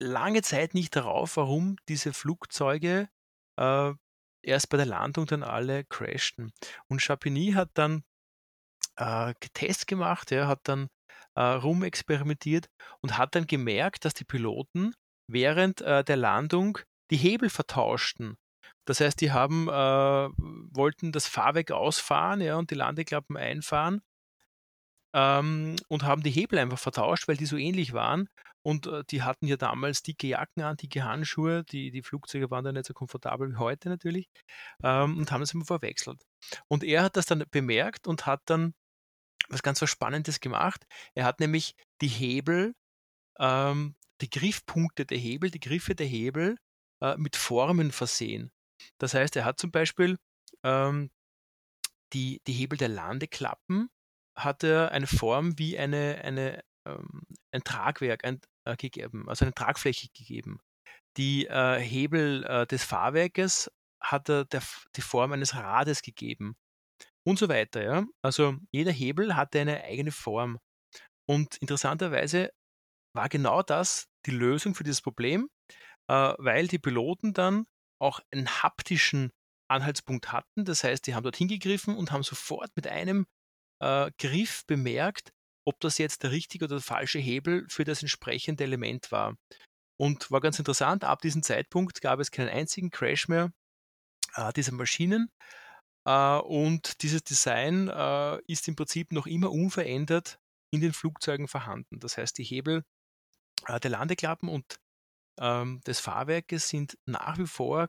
lange 0.00 0.42
Zeit 0.42 0.74
nicht 0.74 0.94
darauf, 0.94 1.36
warum 1.36 1.76
diese 1.88 2.12
Flugzeuge 2.12 3.08
äh, 3.56 3.92
erst 4.42 4.68
bei 4.70 4.76
der 4.76 4.86
Landung 4.86 5.26
dann 5.26 5.42
alle 5.42 5.84
crashten. 5.84 6.52
Und 6.88 7.02
Chapigny 7.02 7.52
hat 7.52 7.70
dann 7.74 8.04
äh, 8.96 9.34
Tests 9.54 9.86
gemacht, 9.86 10.32
er 10.32 10.48
hat 10.48 10.60
dann 10.64 10.88
äh, 11.38 11.40
rumexperimentiert 11.40 12.68
und 13.00 13.16
hat 13.16 13.36
dann 13.36 13.46
gemerkt, 13.46 14.04
dass 14.04 14.12
die 14.12 14.24
Piloten 14.24 14.92
während 15.30 15.80
äh, 15.82 16.02
der 16.02 16.16
Landung 16.16 16.78
die 17.12 17.16
Hebel 17.16 17.48
vertauschten. 17.48 18.36
Das 18.86 19.00
heißt, 19.00 19.20
die 19.20 19.30
haben, 19.30 19.68
äh, 19.68 19.72
wollten 19.72 21.12
das 21.12 21.28
Fahrwerk 21.28 21.70
ausfahren 21.70 22.40
ja, 22.40 22.56
und 22.56 22.72
die 22.72 22.74
Landeklappen 22.74 23.36
einfahren 23.36 24.00
ähm, 25.14 25.76
und 25.88 26.02
haben 26.02 26.24
die 26.24 26.30
Hebel 26.30 26.58
einfach 26.58 26.78
vertauscht, 26.78 27.28
weil 27.28 27.36
die 27.36 27.46
so 27.46 27.56
ähnlich 27.56 27.92
waren. 27.92 28.28
Und 28.62 28.88
äh, 28.88 29.04
die 29.08 29.22
hatten 29.22 29.46
ja 29.46 29.56
damals 29.56 30.02
dicke 30.02 30.26
Jacken 30.26 30.62
an, 30.62 30.76
dicke 30.76 31.04
Handschuhe. 31.04 31.62
Die, 31.64 31.92
die 31.92 32.02
Flugzeuge 32.02 32.50
waren 32.50 32.64
da 32.64 32.72
nicht 32.72 32.86
so 32.86 32.94
komfortabel 32.94 33.52
wie 33.52 33.56
heute 33.58 33.88
natürlich. 33.90 34.28
Ähm, 34.82 35.18
und 35.18 35.30
haben 35.30 35.40
das 35.40 35.54
immer 35.54 35.64
verwechselt. 35.64 36.20
Und 36.66 36.82
er 36.82 37.04
hat 37.04 37.16
das 37.16 37.26
dann 37.26 37.44
bemerkt 37.52 38.08
und 38.08 38.26
hat 38.26 38.40
dann 38.46 38.74
was 39.48 39.62
ganz 39.62 39.80
was 39.82 39.90
Spannendes 39.90 40.40
gemacht. 40.40 40.86
Er 41.14 41.24
hat 41.24 41.40
nämlich 41.40 41.74
die 42.00 42.08
Hebel, 42.08 42.74
ähm, 43.38 43.96
die 44.20 44.30
Griffpunkte 44.30 45.06
der 45.06 45.18
Hebel, 45.18 45.50
die 45.50 45.60
Griffe 45.60 45.94
der 45.94 46.06
Hebel 46.06 46.56
äh, 47.00 47.16
mit 47.16 47.36
Formen 47.36 47.92
versehen. 47.92 48.50
Das 48.98 49.14
heißt, 49.14 49.36
er 49.36 49.44
hat 49.44 49.58
zum 49.58 49.70
Beispiel 49.70 50.18
ähm, 50.62 51.10
die, 52.12 52.40
die 52.46 52.52
Hebel 52.52 52.78
der 52.78 52.88
Landeklappen 52.88 53.90
hat 54.36 54.62
er 54.64 54.92
eine 54.92 55.06
Form 55.06 55.58
wie 55.58 55.78
eine, 55.78 56.20
eine, 56.22 56.62
ähm, 56.86 57.22
ein 57.52 57.64
Tragwerk 57.64 58.24
ein, 58.24 58.40
äh, 58.64 58.76
gegeben, 58.76 59.28
also 59.28 59.44
eine 59.44 59.54
Tragfläche 59.54 60.08
gegeben. 60.16 60.60
Die 61.16 61.46
äh, 61.46 61.80
Hebel 61.80 62.44
äh, 62.44 62.66
des 62.66 62.84
Fahrwerkes 62.84 63.70
hat 64.00 64.28
er 64.28 64.44
der, 64.44 64.62
die 64.94 65.00
Form 65.00 65.32
eines 65.32 65.54
Rades 65.54 66.02
gegeben 66.02 66.56
und 67.28 67.38
so 67.38 67.48
weiter. 67.48 67.82
Ja? 67.82 68.06
Also 68.22 68.56
jeder 68.72 68.90
Hebel 68.90 69.36
hatte 69.36 69.60
eine 69.60 69.84
eigene 69.84 70.12
Form. 70.12 70.58
Und 71.28 71.56
interessanterweise 71.58 72.50
war 73.14 73.28
genau 73.28 73.62
das 73.62 74.06
die 74.24 74.30
Lösung 74.30 74.74
für 74.74 74.84
dieses 74.84 75.02
Problem, 75.02 75.48
äh, 76.08 76.32
weil 76.38 76.68
die 76.68 76.78
Piloten 76.78 77.34
dann 77.34 77.66
auch 78.00 78.20
einen 78.32 78.48
haptischen 78.48 79.30
Anhaltspunkt 79.70 80.32
hatten. 80.32 80.64
Das 80.64 80.84
heißt, 80.84 81.06
die 81.06 81.14
haben 81.14 81.22
dort 81.22 81.36
hingegriffen 81.36 81.96
und 81.96 82.12
haben 82.12 82.22
sofort 82.22 82.70
mit 82.76 82.86
einem 82.86 83.26
äh, 83.82 84.10
Griff 84.18 84.64
bemerkt, 84.66 85.30
ob 85.66 85.78
das 85.80 85.98
jetzt 85.98 86.22
der 86.22 86.30
richtige 86.30 86.64
oder 86.64 86.76
der 86.76 86.82
falsche 86.82 87.18
Hebel 87.18 87.66
für 87.68 87.84
das 87.84 88.00
entsprechende 88.00 88.64
Element 88.64 89.12
war. 89.12 89.36
Und 90.00 90.30
war 90.30 90.40
ganz 90.40 90.58
interessant, 90.58 91.04
ab 91.04 91.20
diesem 91.20 91.42
Zeitpunkt 91.42 92.00
gab 92.00 92.20
es 92.20 92.30
keinen 92.30 92.48
einzigen 92.48 92.90
Crash 92.90 93.28
mehr 93.28 93.52
äh, 94.34 94.50
dieser 94.54 94.72
Maschinen. 94.72 95.30
Äh, 96.08 96.38
und 96.40 97.02
dieses 97.02 97.22
Design 97.22 97.88
äh, 97.88 98.40
ist 98.46 98.66
im 98.66 98.76
Prinzip 98.76 99.12
noch 99.12 99.26
immer 99.26 99.52
unverändert 99.52 100.38
in 100.72 100.80
den 100.80 100.94
Flugzeugen 100.94 101.48
vorhanden. 101.48 102.00
Das 102.00 102.16
heißt, 102.16 102.38
die 102.38 102.44
Hebel 102.44 102.82
äh, 103.66 103.78
der 103.78 103.90
Landeklappen 103.90 104.48
und 104.48 104.80
ähm, 105.38 105.82
des 105.86 106.00
Fahrwerkes 106.00 106.68
sind 106.68 106.96
nach 107.06 107.38
wie 107.38 107.46
vor 107.46 107.88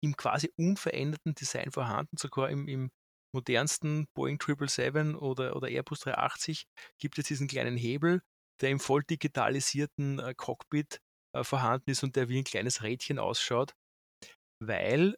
im 0.00 0.16
quasi 0.16 0.52
unveränderten 0.56 1.34
Design 1.34 1.72
vorhanden, 1.72 2.16
sogar 2.16 2.48
im, 2.48 2.68
im 2.68 2.90
modernsten 3.34 4.06
Boeing 4.14 4.38
777 4.40 5.20
oder, 5.20 5.56
oder 5.56 5.68
Airbus 5.68 6.00
380 6.00 6.64
gibt 7.00 7.18
es 7.18 7.26
diesen 7.26 7.48
kleinen 7.48 7.76
Hebel, 7.76 8.22
der 8.60 8.70
im 8.70 8.78
voll 8.78 9.02
digitalisierten 9.02 10.22
Cockpit 10.36 11.00
vorhanden 11.42 11.90
ist 11.90 12.04
und 12.04 12.16
der 12.16 12.28
wie 12.28 12.38
ein 12.38 12.44
kleines 12.44 12.82
Rädchen 12.82 13.18
ausschaut, 13.18 13.74
weil 14.62 15.16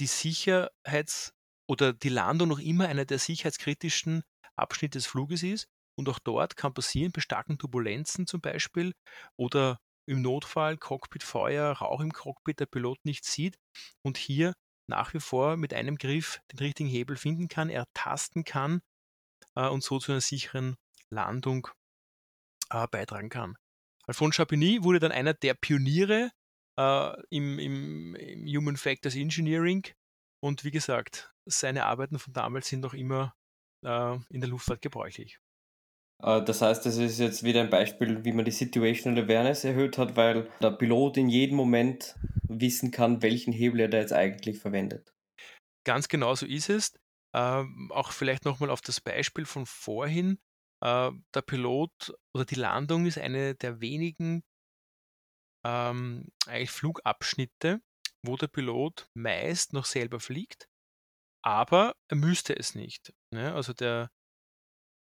die 0.00 0.06
Sicherheits- 0.06 1.32
oder 1.68 1.92
die 1.92 2.08
Landung 2.08 2.48
noch 2.48 2.58
immer 2.58 2.88
einer 2.88 3.04
der 3.04 3.18
sicherheitskritischen 3.18 4.22
Abschnitte 4.56 4.98
des 4.98 5.06
Fluges 5.06 5.42
ist. 5.42 5.68
Und 5.98 6.08
auch 6.08 6.18
dort 6.18 6.56
kann 6.56 6.74
passieren, 6.74 7.12
bei 7.12 7.20
starken 7.20 7.58
Turbulenzen 7.58 8.26
zum 8.26 8.40
Beispiel 8.40 8.92
oder 9.36 9.78
im 10.06 10.22
Notfall 10.22 10.76
Cockpitfeuer, 10.76 11.72
Rauch 11.72 12.00
im 12.00 12.12
Cockpit, 12.12 12.60
der 12.60 12.66
Pilot 12.66 12.98
nicht 13.04 13.24
sieht 13.24 13.56
und 14.02 14.18
hier 14.18 14.52
nach 14.88 15.14
wie 15.14 15.20
vor 15.20 15.56
mit 15.56 15.74
einem 15.74 15.96
Griff 15.96 16.40
den 16.52 16.58
richtigen 16.58 16.88
Hebel 16.88 17.16
finden 17.16 17.48
kann, 17.48 17.70
ertasten 17.70 18.44
kann 18.44 18.82
äh, 19.56 19.68
und 19.68 19.82
so 19.82 19.98
zu 19.98 20.12
einer 20.12 20.20
sicheren 20.20 20.76
Landung 21.10 21.68
äh, 22.70 22.86
beitragen 22.86 23.30
kann. 23.30 23.56
Alphonse 24.04 24.36
Champigny 24.36 24.84
wurde 24.84 25.00
dann 25.00 25.12
einer 25.12 25.34
der 25.34 25.54
Pioniere 25.54 26.30
äh, 26.78 27.22
im, 27.30 27.58
im, 27.58 28.14
im 28.14 28.46
Human 28.46 28.76
Factors 28.76 29.16
Engineering 29.16 29.86
und 30.42 30.64
wie 30.64 30.70
gesagt, 30.70 31.32
seine 31.46 31.86
Arbeiten 31.86 32.18
von 32.18 32.32
damals 32.32 32.68
sind 32.68 32.80
noch 32.80 32.94
immer 32.94 33.34
äh, 33.84 34.16
in 34.30 34.40
der 34.40 34.48
Luftfahrt 34.48 34.82
gebräuchlich. 34.82 35.38
Äh, 36.22 36.42
das 36.44 36.62
heißt, 36.62 36.84
das 36.86 36.96
ist 36.96 37.18
jetzt 37.18 37.42
wieder 37.42 37.60
ein 37.60 37.70
Beispiel, 37.70 38.24
wie 38.24 38.32
man 38.32 38.44
die 38.44 38.50
Situational 38.50 39.24
Awareness 39.24 39.64
erhöht 39.64 39.98
hat, 39.98 40.16
weil 40.16 40.50
der 40.60 40.70
Pilot 40.70 41.16
in 41.16 41.28
jedem 41.28 41.56
Moment 41.56 42.16
wissen 42.48 42.90
kann, 42.90 43.22
welchen 43.22 43.52
Hebel 43.52 43.80
er 43.80 43.88
da 43.88 43.98
jetzt 43.98 44.12
eigentlich 44.12 44.58
verwendet. 44.58 45.12
Ganz 45.84 46.08
genau 46.08 46.34
so 46.34 46.46
ist 46.46 46.68
es. 46.68 46.92
Ähm, 47.34 47.90
auch 47.92 48.12
vielleicht 48.12 48.44
nochmal 48.44 48.70
auf 48.70 48.80
das 48.80 49.00
Beispiel 49.00 49.44
von 49.44 49.66
vorhin. 49.66 50.38
Äh, 50.82 51.10
der 51.34 51.42
Pilot 51.42 52.14
oder 52.34 52.44
die 52.44 52.54
Landung 52.54 53.06
ist 53.06 53.18
eine 53.18 53.54
der 53.54 53.80
wenigen 53.80 54.42
ähm, 55.66 56.28
eigentlich 56.46 56.70
Flugabschnitte, 56.70 57.80
wo 58.22 58.36
der 58.36 58.46
Pilot 58.46 59.08
meist 59.14 59.72
noch 59.72 59.84
selber 59.84 60.20
fliegt, 60.20 60.68
aber 61.44 61.96
er 62.08 62.16
müsste 62.16 62.56
es 62.56 62.74
nicht. 62.74 63.12
Ne? 63.34 63.52
Also 63.52 63.72
der, 63.72 64.10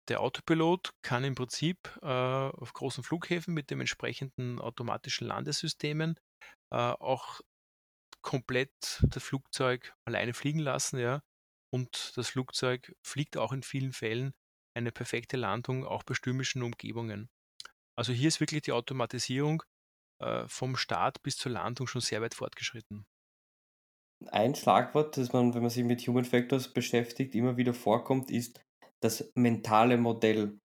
der 0.08 0.20
Autopilot 0.20 0.90
kann 1.02 1.24
im 1.24 1.34
Prinzip 1.34 1.98
äh, 2.02 2.06
auf 2.06 2.72
großen 2.74 3.02
Flughäfen 3.02 3.54
mit 3.54 3.70
den 3.70 3.80
entsprechenden 3.80 4.60
automatischen 4.60 5.26
Landesystemen 5.26 6.18
äh, 6.72 6.76
auch 6.76 7.40
komplett 8.22 9.02
das 9.02 9.22
Flugzeug 9.22 9.94
alleine 10.06 10.32
fliegen 10.32 10.60
lassen, 10.60 10.98
ja. 10.98 11.22
Und 11.74 12.12
das 12.16 12.28
Flugzeug 12.28 12.94
fliegt 13.02 13.36
auch 13.36 13.52
in 13.52 13.62
vielen 13.62 13.92
Fällen 13.92 14.32
eine 14.76 14.92
perfekte 14.92 15.36
Landung, 15.36 15.84
auch 15.84 16.02
bei 16.04 16.14
stürmischen 16.14 16.62
Umgebungen. 16.62 17.30
Also 17.98 18.12
hier 18.12 18.28
ist 18.28 18.40
wirklich 18.40 18.62
die 18.62 18.72
Automatisierung 18.72 19.62
vom 20.46 20.76
Start 20.76 21.22
bis 21.22 21.36
zur 21.36 21.52
Landung 21.52 21.86
schon 21.86 22.00
sehr 22.00 22.20
weit 22.20 22.34
fortgeschritten. 22.34 23.04
Ein 24.30 24.54
Schlagwort, 24.54 25.16
das 25.16 25.32
man, 25.32 25.54
wenn 25.54 25.62
man 25.62 25.70
sich 25.70 25.84
mit 25.84 26.06
Human 26.06 26.24
Factors 26.24 26.72
beschäftigt, 26.72 27.34
immer 27.34 27.56
wieder 27.56 27.74
vorkommt, 27.74 28.30
ist 28.30 28.60
das 29.00 29.30
mentale 29.34 29.96
Modell. 29.98 30.58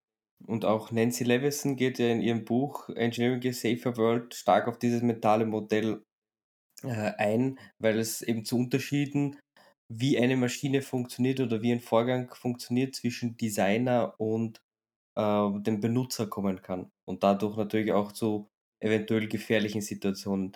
Und 0.46 0.66
auch 0.66 0.92
Nancy 0.92 1.24
Levison 1.24 1.76
geht 1.76 1.98
ja 1.98 2.10
in 2.10 2.22
ihrem 2.22 2.46
Buch 2.46 2.90
Engineering 2.90 3.42
a 3.48 3.54
Safer 3.54 3.98
World 3.98 4.36
stark 4.36 4.68
auf 4.68 4.78
dieses 4.78 5.02
mentale 5.02 5.46
Modell 5.46 6.04
äh, 6.84 7.14
ein, 7.18 7.58
weil 7.80 7.98
es 7.98 8.22
eben 8.22 8.46
zu 8.46 8.58
Unterschieden, 8.58 9.40
wie 9.92 10.20
eine 10.20 10.38
Maschine 10.38 10.82
funktioniert 10.82 11.40
oder 11.40 11.62
wie 11.62 11.72
ein 11.72 11.80
Vorgang 11.80 12.34
funktioniert 12.36 12.96
zwischen 12.96 13.38
Designer 13.38 14.14
und 14.20 14.60
äh, 15.18 15.50
dem 15.62 15.80
Benutzer 15.82 16.28
kommen 16.28 16.62
kann. 16.62 16.92
Und 17.08 17.24
dadurch 17.24 17.58
natürlich 17.58 17.94
auch 17.94 18.12
zu 18.12 18.48
eventuell 18.80 19.28
gefährlichen 19.28 19.82
Situationen. 19.82 20.54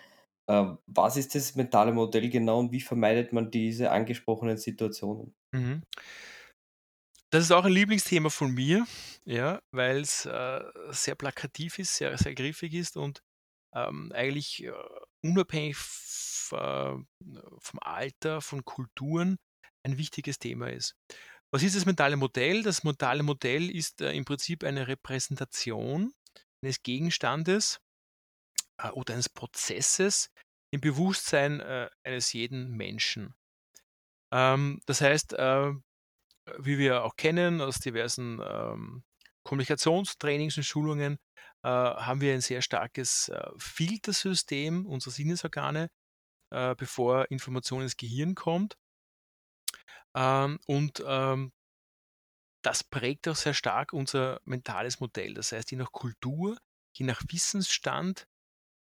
Äh, 0.48 0.66
was 0.86 1.18
ist 1.18 1.36
das 1.36 1.56
mentale 1.56 1.92
Modell 1.92 2.30
genau 2.30 2.60
und 2.60 2.72
wie 2.72 2.82
vermeidet 2.82 3.34
man 3.34 3.52
diese 3.52 3.92
angesprochenen 3.92 4.58
Situationen? 4.58 5.34
Mhm. 5.54 5.84
Das 7.32 7.46
ist 7.46 7.52
auch 7.52 7.64
ein 7.64 7.72
Lieblingsthema 7.72 8.30
von 8.30 8.54
mir, 8.54 8.86
ja, 9.24 9.62
weil 9.72 10.02
es 10.02 10.26
äh, 10.26 10.62
sehr 10.90 11.16
plakativ 11.16 11.80
ist, 11.80 11.96
sehr, 11.96 12.18
sehr 12.18 12.36
griffig 12.36 12.74
ist 12.74 12.98
und 12.98 13.22
ähm, 13.74 14.12
eigentlich 14.14 14.66
äh, 14.66 14.74
unabhängig 15.24 15.78
äh, 16.52 16.98
vom 17.60 17.80
Alter, 17.80 18.42
von 18.42 18.66
Kulturen 18.66 19.38
ein 19.84 19.98
wichtiges 19.98 20.40
Thema 20.40 20.70
ist. 20.70 20.96
Was 21.54 21.64
ist 21.64 21.76
das 21.76 21.86
mentale 21.86 22.18
Modell? 22.18 22.64
Das 22.64 22.84
mentale 22.84 23.24
Modell 23.24 23.70
ist 23.70 24.02
äh, 24.02 24.12
im 24.12 24.26
Prinzip 24.26 24.66
eine 24.66 24.88
Repräsentation 24.90 26.14
eines 26.62 26.84
Gegenstandes 26.84 27.80
äh, 28.82 28.90
oder 28.90 29.14
eines 29.14 29.30
Prozesses 29.30 30.30
im 30.72 30.82
Bewusstsein 30.82 31.60
äh, 31.60 31.90
eines 32.04 32.34
jeden 32.34 32.72
Menschen. 32.72 33.36
Ähm, 34.32 34.80
das 34.86 35.02
heißt, 35.02 35.34
äh, 35.34 35.72
wie 36.58 36.78
wir 36.78 37.04
auch 37.04 37.16
kennen 37.16 37.62
aus 37.62 37.80
diversen 37.80 38.42
ähm, 38.44 39.04
Kommunikationstrainings 39.44 40.58
und 40.58 40.64
Schulungen, 40.64 41.18
äh, 41.64 41.70
haben 41.70 42.22
wir 42.22 42.34
ein 42.34 42.42
sehr 42.42 42.62
starkes 42.62 43.30
äh, 43.30 43.50
Filtersystem 43.58 44.86
unserer 44.86 45.12
Sinnesorgane, 45.12 45.90
äh, 46.52 46.76
bevor 46.76 47.30
Information 47.30 47.84
ins 47.84 47.98
Gehirn 47.98 48.36
kommt. 48.36 48.78
Ähm, 50.16 50.60
und 50.68 51.04
ähm, 51.06 51.52
das 52.64 52.84
prägt 52.84 53.28
auch 53.28 53.36
sehr 53.36 53.54
stark 53.54 53.94
unser 53.94 54.40
mentales 54.46 55.00
Modell. 55.00 55.34
Das 55.34 55.52
heißt, 55.52 55.72
je 55.72 55.78
nach 55.78 55.92
Kultur, 55.92 56.58
je 56.96 57.06
nach 57.06 57.22
Wissensstand, 57.28 58.28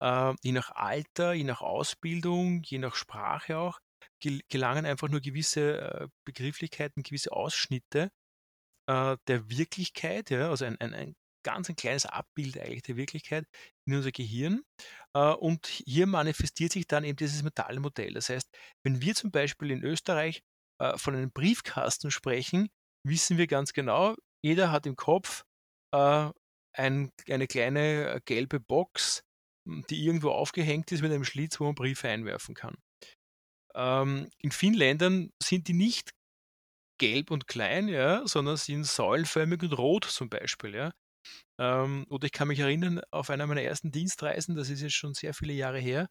äh, 0.01 0.35
je 0.43 0.53
nach 0.53 0.71
Alter, 0.71 1.33
je 1.33 1.45
nach 1.45 1.61
Ausbildung, 1.61 2.63
je 2.65 2.79
nach 2.79 2.95
Sprache 2.95 3.59
auch, 3.59 3.79
gel 4.21 4.41
gelangen 4.49 4.87
einfach 4.87 5.09
nur 5.09 5.21
gewisse 5.21 5.81
äh, 5.81 6.09
Begrifflichkeiten, 6.25 7.03
gewisse 7.03 7.33
Ausschnitte 7.33 8.11
äh, 8.89 9.17
der 9.29 9.49
Wirklichkeit, 9.51 10.31
ja, 10.31 10.51
also 10.51 10.65
ein, 10.65 10.81
ein, 10.81 10.95
ein 10.95 11.15
ganz 11.43 11.69
ein 11.69 11.77
kleines 11.77 12.07
Abbild 12.07 12.59
eigentlich 12.59 12.83
der 12.83 12.97
Wirklichkeit 12.97 13.47
in 13.87 13.95
unser 13.95 14.13
Gehirn. 14.13 14.63
Äh, 15.15 15.33
und 15.33 15.67
hier 15.67 16.07
manifestiert 16.07 16.73
sich 16.73 16.87
dann 16.87 17.05
eben 17.05 17.17
dieses 17.17 17.43
mentale 17.43 17.81
Modell. 17.81 18.15
Das 18.15 18.29
heißt, 18.29 18.49
wenn 18.85 19.01
wir 19.01 19.15
zum 19.15 19.31
Beispiel 19.31 19.71
in 19.71 19.83
Österreich 19.83 20.43
äh, 20.81 20.97
von 20.99 21.15
einem 21.15 21.33
Briefkasten 21.33 22.11
sprechen, 22.11 22.69
wissen 23.07 23.39
wir 23.39 23.47
ganz 23.47 23.73
genau, 23.73 24.15
jeder 24.43 24.71
hat 24.73 24.87
im 24.87 24.97
Kopf 24.97 25.45
äh, 25.95 26.31
ein, 26.77 27.11
eine 27.29 27.47
kleine 27.47 28.21
gelbe 28.25 28.61
Box, 28.61 29.23
die 29.89 30.05
irgendwo 30.05 30.31
aufgehängt 30.31 30.93
ist 30.93 31.03
mit 31.03 31.13
einem 31.13 31.25
Schlitz, 31.25 31.61
wo 31.61 31.65
man 31.65 31.75
Briefe 31.75 32.09
einwerfen 32.09 32.55
kann. 32.55 32.77
Ähm, 33.75 34.29
in 34.39 34.51
vielen 34.51 34.75
Ländern 34.75 35.31
sind 35.43 35.69
die 35.69 35.75
nicht 35.75 36.11
gelb 36.99 37.31
und 37.31 37.47
klein, 37.47 37.89
ja, 37.89 38.27
sondern 38.27 38.57
sind 38.57 38.85
säulenförmig 38.85 39.63
und 39.63 39.73
rot 39.73 40.05
zum 40.05 40.29
Beispiel. 40.29 40.75
Ja. 40.75 40.93
Ähm, 41.59 42.07
oder 42.11 42.27
ich 42.27 42.33
kann 42.33 42.49
mich 42.49 42.59
erinnern, 42.59 43.01
auf 43.11 43.31
einer 43.31 43.47
meiner 43.47 43.63
ersten 43.63 43.91
Dienstreisen, 43.91 44.57
das 44.57 44.71
ist 44.71 44.83
jetzt 44.83 44.95
schon 44.95 45.15
sehr 45.15 45.35
viele 45.35 45.53
Jahre 45.53 45.79
her, 45.79 46.09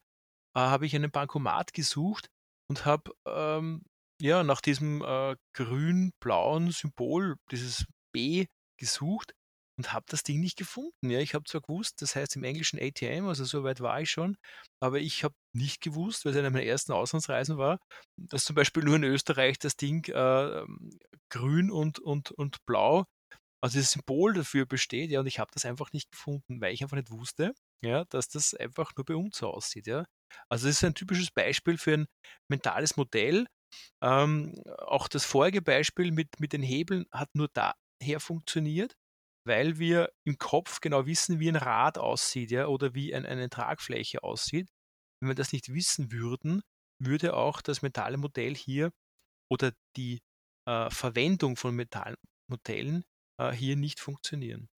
äh, 0.54 0.60
habe 0.60 0.86
ich 0.86 0.94
einen 0.96 1.10
Bankomat 1.10 1.72
gesucht 1.72 2.28
und 2.68 2.86
habe 2.86 3.12
ähm, 3.26 3.82
ja, 4.20 4.42
nach 4.42 4.60
diesem 4.60 5.02
äh, 5.02 5.36
grün-blauen 5.54 6.70
Symbol, 6.72 7.36
dieses 7.50 7.86
B, 8.12 8.46
gesucht 8.78 9.32
und 9.80 9.94
habe 9.94 10.04
das 10.10 10.22
Ding 10.22 10.40
nicht 10.40 10.58
gefunden. 10.58 11.08
Ja, 11.08 11.20
ich 11.20 11.34
habe 11.34 11.44
zwar 11.46 11.62
gewusst, 11.62 12.02
das 12.02 12.14
heißt 12.14 12.36
im 12.36 12.44
Englischen 12.44 12.78
ATM, 12.78 13.26
also 13.26 13.44
so 13.46 13.64
weit 13.64 13.80
war 13.80 13.98
ich 14.02 14.10
schon, 14.10 14.36
aber 14.78 14.98
ich 15.00 15.24
habe 15.24 15.34
nicht 15.56 15.80
gewusst, 15.80 16.24
weil 16.24 16.32
es 16.32 16.38
eine 16.38 16.50
meiner 16.50 16.66
ersten 16.66 16.92
Auslandsreisen 16.92 17.56
war, 17.56 17.78
dass 18.18 18.44
zum 18.44 18.54
Beispiel 18.56 18.82
nur 18.84 18.96
in 18.96 19.04
Österreich 19.04 19.58
das 19.58 19.76
Ding 19.76 20.04
äh, 20.08 20.64
grün 21.32 21.70
und, 21.70 21.98
und, 21.98 22.30
und 22.32 22.58
blau, 22.66 23.06
also 23.64 23.78
das 23.78 23.92
Symbol 23.92 24.34
dafür 24.34 24.66
besteht, 24.66 25.10
ja, 25.10 25.20
und 25.20 25.26
ich 25.26 25.38
habe 25.38 25.50
das 25.54 25.64
einfach 25.64 25.92
nicht 25.92 26.10
gefunden, 26.12 26.60
weil 26.60 26.74
ich 26.74 26.82
einfach 26.82 26.98
nicht 26.98 27.10
wusste, 27.10 27.54
ja, 27.82 28.04
dass 28.10 28.28
das 28.28 28.52
einfach 28.52 28.92
nur 28.98 29.06
bei 29.06 29.16
uns 29.16 29.38
so 29.38 29.48
aussieht, 29.48 29.86
ja. 29.86 30.04
Also 30.50 30.66
das 30.66 30.76
ist 30.76 30.84
ein 30.84 30.94
typisches 30.94 31.30
Beispiel 31.30 31.78
für 31.78 31.94
ein 31.94 32.06
mentales 32.50 32.98
Modell, 32.98 33.46
ähm, 34.02 34.54
auch 34.78 35.08
das 35.08 35.24
vorige 35.24 35.62
Beispiel 35.62 36.12
mit, 36.12 36.38
mit 36.38 36.52
den 36.52 36.62
Hebeln 36.62 37.06
hat 37.12 37.30
nur 37.34 37.48
daher 37.54 38.20
funktioniert, 38.20 38.94
weil 39.50 39.80
wir 39.80 40.12
im 40.24 40.38
Kopf 40.38 40.80
genau 40.80 41.06
wissen, 41.06 41.40
wie 41.40 41.48
ein 41.48 41.56
Rad 41.56 41.98
aussieht, 41.98 42.52
ja, 42.52 42.68
oder 42.68 42.94
wie 42.94 43.12
ein, 43.12 43.26
eine 43.26 43.50
Tragfläche 43.50 44.22
aussieht. 44.22 44.70
Wenn 45.20 45.28
wir 45.28 45.34
das 45.34 45.52
nicht 45.52 45.74
wissen 45.74 46.12
würden, 46.12 46.62
würde 47.02 47.34
auch 47.34 47.60
das 47.60 47.82
mentale 47.82 48.16
Modell 48.16 48.54
hier 48.54 48.92
oder 49.50 49.72
die 49.96 50.20
äh, 50.68 50.88
Verwendung 50.90 51.56
von 51.56 51.74
Metallmodellen 51.74 53.02
äh, 53.40 53.50
hier 53.50 53.74
nicht 53.74 53.98
funktionieren. 53.98 54.68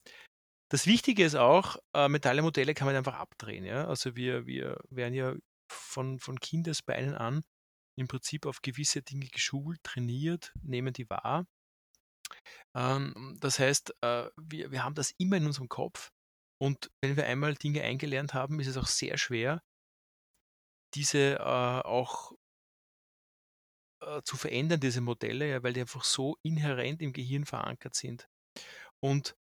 Das 0.71 0.87
Wichtige 0.87 1.23
ist 1.23 1.35
auch, 1.35 1.77
äh, 1.95 2.09
mentale 2.09 2.41
Modelle 2.41 2.73
kann 2.73 2.87
man 2.87 2.97
einfach 2.97 3.17
abdrehen. 3.17 3.67
Ja? 3.67 3.87
Also 3.87 4.17
wir, 4.17 4.47
wir 4.47 4.81
werden 4.89 5.13
ja 5.13 5.35
von, 5.71 6.19
von 6.19 6.41
Kindesbeinen 6.41 7.15
an 7.15 7.43
im 7.99 8.09
Prinzip 8.09 8.47
auf 8.47 8.63
gewisse 8.63 9.03
Dinge 9.03 9.27
geschult, 9.27 9.83
trainiert, 9.83 10.55
nehmen 10.63 10.95
die 10.95 11.11
wahr. 11.11 11.47
Ähm, 12.77 13.37
das 13.41 13.59
heißt, 13.59 13.95
äh, 14.03 14.29
wir, 14.37 14.71
wir 14.73 14.85
haben 14.85 14.95
das 14.95 15.13
immer 15.19 15.37
in 15.37 15.47
unserem 15.47 15.69
Kopf 15.69 16.11
Und 16.61 16.91
wenn 17.03 17.17
wir 17.17 17.27
einmal 17.27 17.55
Dinge 17.55 17.83
eingelernt 17.83 18.35
haben, 18.35 18.61
ist 18.61 18.69
es 18.69 18.77
auch 18.77 18.87
sehr 18.87 19.19
schwer, 19.19 19.63
diese 20.95 21.37
äh, 21.37 21.43
auch 21.43 22.33
äh, 24.03 24.23
zu 24.25 24.37
verändern, 24.37 24.81
diese 24.81 25.01
Modelle, 25.01 25.49
ja, 25.49 25.63
weil 25.63 25.73
die 25.73 25.81
einfach 25.81 26.05
so 26.05 26.37
inhärent 26.45 27.03
im 27.03 27.13
Gehirn 27.13 27.47
verankert 27.47 27.95
sind. 27.95 28.29
Und 29.01 29.35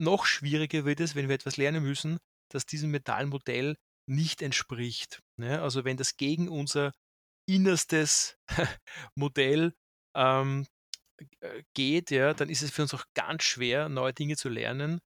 noch 0.00 0.26
schwieriger 0.26 0.84
wird 0.84 1.00
es, 1.00 1.14
wenn 1.14 1.28
wir 1.28 1.34
etwas 1.34 1.56
lernen 1.56 1.82
müssen, 1.82 2.18
das 2.52 2.66
diesem 2.66 2.90
mentalen 2.90 3.28
Modell 3.30 3.76
nicht 4.08 4.42
entspricht. 4.42 5.20
Ne? 5.38 5.60
Also 5.60 5.84
wenn 5.84 5.96
das 5.96 6.16
gegen 6.16 6.48
unser 6.48 6.92
innerstes 7.48 8.38
Modell 9.14 9.74
ähm, 10.16 10.64
äh, 10.64 10.77
geht, 11.74 12.10
ja, 12.10 12.34
dann 12.34 12.48
ist 12.50 12.62
es 12.62 12.70
für 12.70 12.82
uns 12.82 12.94
auch 12.94 13.04
ganz 13.14 13.44
schwer, 13.44 13.88
neue 13.88 14.12
Dinge 14.14 14.36
zu 14.36 14.48
lernen. 14.48 15.00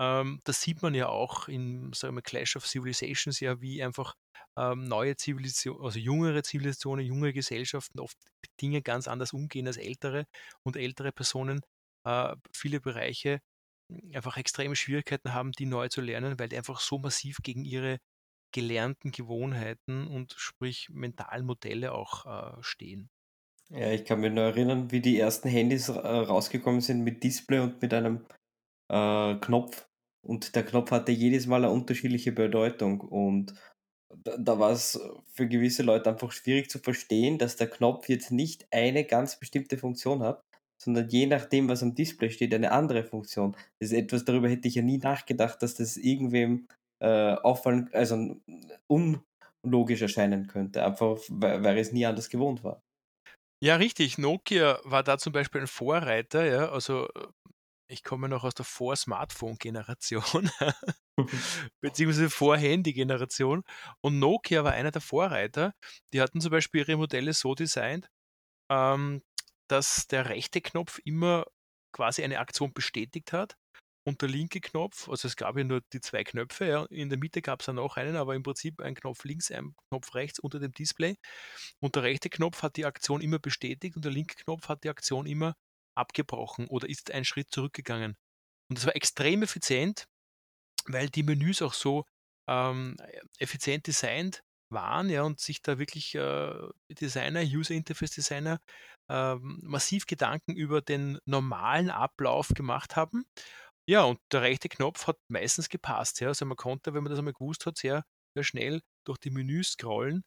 Ähm, 0.00 0.40
das 0.44 0.60
sieht 0.62 0.82
man 0.82 0.94
ja 0.94 1.08
auch 1.08 1.48
in 1.48 1.92
sagen 1.92 2.16
wir, 2.16 2.22
Clash 2.22 2.56
of 2.56 2.66
Civilizations, 2.66 3.40
ja, 3.40 3.60
wie 3.60 3.82
einfach 3.82 4.14
ähm, 4.58 4.84
neue 4.84 5.16
Zivilisationen, 5.16 5.84
also 5.84 5.98
jüngere 5.98 6.42
Zivilisationen, 6.42 7.06
junge 7.06 7.32
Gesellschaften 7.32 8.00
oft 8.00 8.16
mit 8.42 8.50
Dingen 8.60 8.82
ganz 8.82 9.08
anders 9.08 9.32
umgehen 9.32 9.66
als 9.66 9.76
ältere 9.76 10.26
und 10.64 10.76
ältere 10.76 11.12
Personen 11.12 11.62
äh, 12.06 12.34
viele 12.52 12.80
Bereiche 12.80 13.40
hm, 13.92 14.12
einfach 14.14 14.36
extreme 14.36 14.76
Schwierigkeiten 14.76 15.32
haben, 15.34 15.52
die 15.52 15.66
neu 15.66 15.88
zu 15.88 16.00
lernen, 16.00 16.38
weil 16.38 16.48
die 16.48 16.56
einfach 16.58 16.80
so 16.80 16.98
massiv 16.98 17.38
gegen 17.42 17.64
ihre 17.64 17.98
gelernten 18.54 19.12
Gewohnheiten 19.12 20.06
und 20.08 20.34
sprich 20.38 20.88
mentalen 20.90 21.46
Modelle 21.46 21.92
auch 21.92 22.26
äh, 22.58 22.62
stehen. 22.62 23.10
Ja, 23.70 23.90
ich 23.90 24.04
kann 24.04 24.20
mich 24.20 24.32
nur 24.32 24.44
erinnern, 24.44 24.90
wie 24.90 25.00
die 25.00 25.18
ersten 25.18 25.48
Handys 25.48 25.88
äh, 25.88 25.92
rausgekommen 25.98 26.80
sind 26.80 27.02
mit 27.02 27.22
Display 27.24 27.60
und 27.60 27.80
mit 27.82 27.94
einem 27.94 28.26
äh, 28.90 29.34
Knopf. 29.36 29.88
Und 30.22 30.54
der 30.54 30.64
Knopf 30.64 30.90
hatte 30.90 31.12
jedes 31.12 31.46
Mal 31.46 31.64
eine 31.64 31.72
unterschiedliche 31.72 32.32
Bedeutung. 32.32 33.00
Und 33.00 33.54
da, 34.24 34.36
da 34.38 34.58
war 34.58 34.72
es 34.72 35.00
für 35.32 35.48
gewisse 35.48 35.82
Leute 35.82 36.10
einfach 36.10 36.32
schwierig 36.32 36.70
zu 36.70 36.78
verstehen, 36.78 37.38
dass 37.38 37.56
der 37.56 37.68
Knopf 37.70 38.08
jetzt 38.08 38.30
nicht 38.30 38.66
eine 38.70 39.04
ganz 39.04 39.38
bestimmte 39.38 39.78
Funktion 39.78 40.22
hat, 40.22 40.42
sondern 40.82 41.08
je 41.08 41.26
nachdem, 41.26 41.68
was 41.68 41.82
am 41.82 41.94
Display 41.94 42.30
steht, 42.30 42.54
eine 42.54 42.72
andere 42.72 43.04
Funktion. 43.04 43.56
Das 43.80 43.90
ist 43.90 43.98
etwas, 43.98 44.24
darüber 44.24 44.48
hätte 44.48 44.68
ich 44.68 44.76
ja 44.76 44.82
nie 44.82 44.98
nachgedacht, 44.98 45.62
dass 45.62 45.74
das 45.74 45.96
irgendwem 45.96 46.68
äh, 47.00 47.34
auffallen, 47.34 47.90
also 47.92 48.36
unlogisch 48.88 50.02
erscheinen 50.02 50.46
könnte, 50.48 50.84
einfach 50.84 51.18
weil, 51.30 51.64
weil 51.64 51.78
es 51.78 51.92
nie 51.92 52.06
anders 52.06 52.30
gewohnt 52.30 52.62
war. 52.64 52.83
Ja, 53.62 53.76
richtig. 53.76 54.18
Nokia 54.18 54.78
war 54.84 55.02
da 55.02 55.18
zum 55.18 55.32
Beispiel 55.32 55.62
ein 55.62 55.66
Vorreiter, 55.66 56.44
ja. 56.44 56.70
Also 56.70 57.08
ich 57.88 58.02
komme 58.02 58.28
noch 58.28 58.44
aus 58.44 58.54
der 58.54 58.64
Vor-Smartphone-Generation, 58.64 60.50
beziehungsweise 61.80 62.30
Vor-Handy-Generation. 62.30 63.62
Und 64.00 64.18
Nokia 64.18 64.64
war 64.64 64.72
einer 64.72 64.90
der 64.90 65.02
Vorreiter. 65.02 65.74
Die 66.12 66.20
hatten 66.20 66.40
zum 66.40 66.50
Beispiel 66.50 66.80
ihre 66.82 66.96
Modelle 66.96 67.32
so 67.32 67.54
designt, 67.54 68.10
ähm, 68.70 69.22
dass 69.68 70.06
der 70.08 70.28
rechte 70.30 70.60
Knopf 70.60 71.00
immer 71.04 71.46
quasi 71.92 72.24
eine 72.24 72.40
Aktion 72.40 72.72
bestätigt 72.74 73.32
hat 73.32 73.56
und 74.04 74.20
der 74.20 74.28
linke 74.28 74.60
Knopf, 74.60 75.08
also 75.08 75.26
es 75.28 75.36
gab 75.36 75.56
ja 75.56 75.64
nur 75.64 75.80
die 75.92 76.00
zwei 76.00 76.24
Knöpfe, 76.24 76.66
ja, 76.66 76.84
in 76.86 77.08
der 77.08 77.18
Mitte 77.18 77.40
gab 77.42 77.60
es 77.60 77.66
dann 77.66 77.76
noch 77.76 77.96
einen, 77.96 78.16
aber 78.16 78.34
im 78.34 78.42
Prinzip 78.42 78.80
ein 78.80 78.94
Knopf 78.94 79.24
links, 79.24 79.50
ein 79.50 79.74
Knopf 79.90 80.14
rechts 80.14 80.38
unter 80.38 80.60
dem 80.60 80.72
Display. 80.72 81.16
Und 81.80 81.96
der 81.96 82.02
rechte 82.02 82.28
Knopf 82.28 82.62
hat 82.62 82.76
die 82.76 82.84
Aktion 82.84 83.20
immer 83.22 83.38
bestätigt 83.38 83.96
und 83.96 84.04
der 84.04 84.12
linke 84.12 84.36
Knopf 84.36 84.68
hat 84.68 84.84
die 84.84 84.90
Aktion 84.90 85.26
immer 85.26 85.54
abgebrochen 85.96 86.66
oder 86.68 86.88
ist 86.88 87.10
einen 87.10 87.24
Schritt 87.24 87.50
zurückgegangen. 87.50 88.16
Und 88.68 88.78
das 88.78 88.86
war 88.86 88.96
extrem 88.96 89.42
effizient, 89.42 90.06
weil 90.86 91.08
die 91.08 91.22
Menüs 91.22 91.62
auch 91.62 91.74
so 91.74 92.04
ähm, 92.48 92.96
effizient 93.38 93.86
designt 93.86 94.42
waren 94.70 95.08
ja, 95.08 95.22
und 95.22 95.40
sich 95.40 95.62
da 95.62 95.78
wirklich 95.78 96.14
äh, 96.14 96.52
Designer, 96.90 97.42
User 97.42 97.74
Interface 97.74 98.10
Designer 98.10 98.60
äh, 99.08 99.36
massiv 99.36 100.06
Gedanken 100.06 100.54
über 100.56 100.80
den 100.82 101.18
normalen 101.24 101.90
Ablauf 101.90 102.48
gemacht 102.48 102.96
haben. 102.96 103.24
Ja, 103.86 104.04
und 104.04 104.18
der 104.32 104.42
rechte 104.42 104.68
Knopf 104.68 105.06
hat 105.06 105.18
meistens 105.28 105.68
gepasst. 105.68 106.20
Ja. 106.20 106.28
Also 106.28 106.46
man 106.46 106.56
konnte, 106.56 106.94
wenn 106.94 107.02
man 107.02 107.10
das 107.10 107.18
einmal 107.18 107.34
gewusst 107.34 107.66
hat, 107.66 107.76
sehr, 107.76 108.04
sehr 108.34 108.44
schnell 108.44 108.80
durch 109.06 109.18
die 109.18 109.30
Menüs 109.30 109.72
scrollen. 109.72 110.24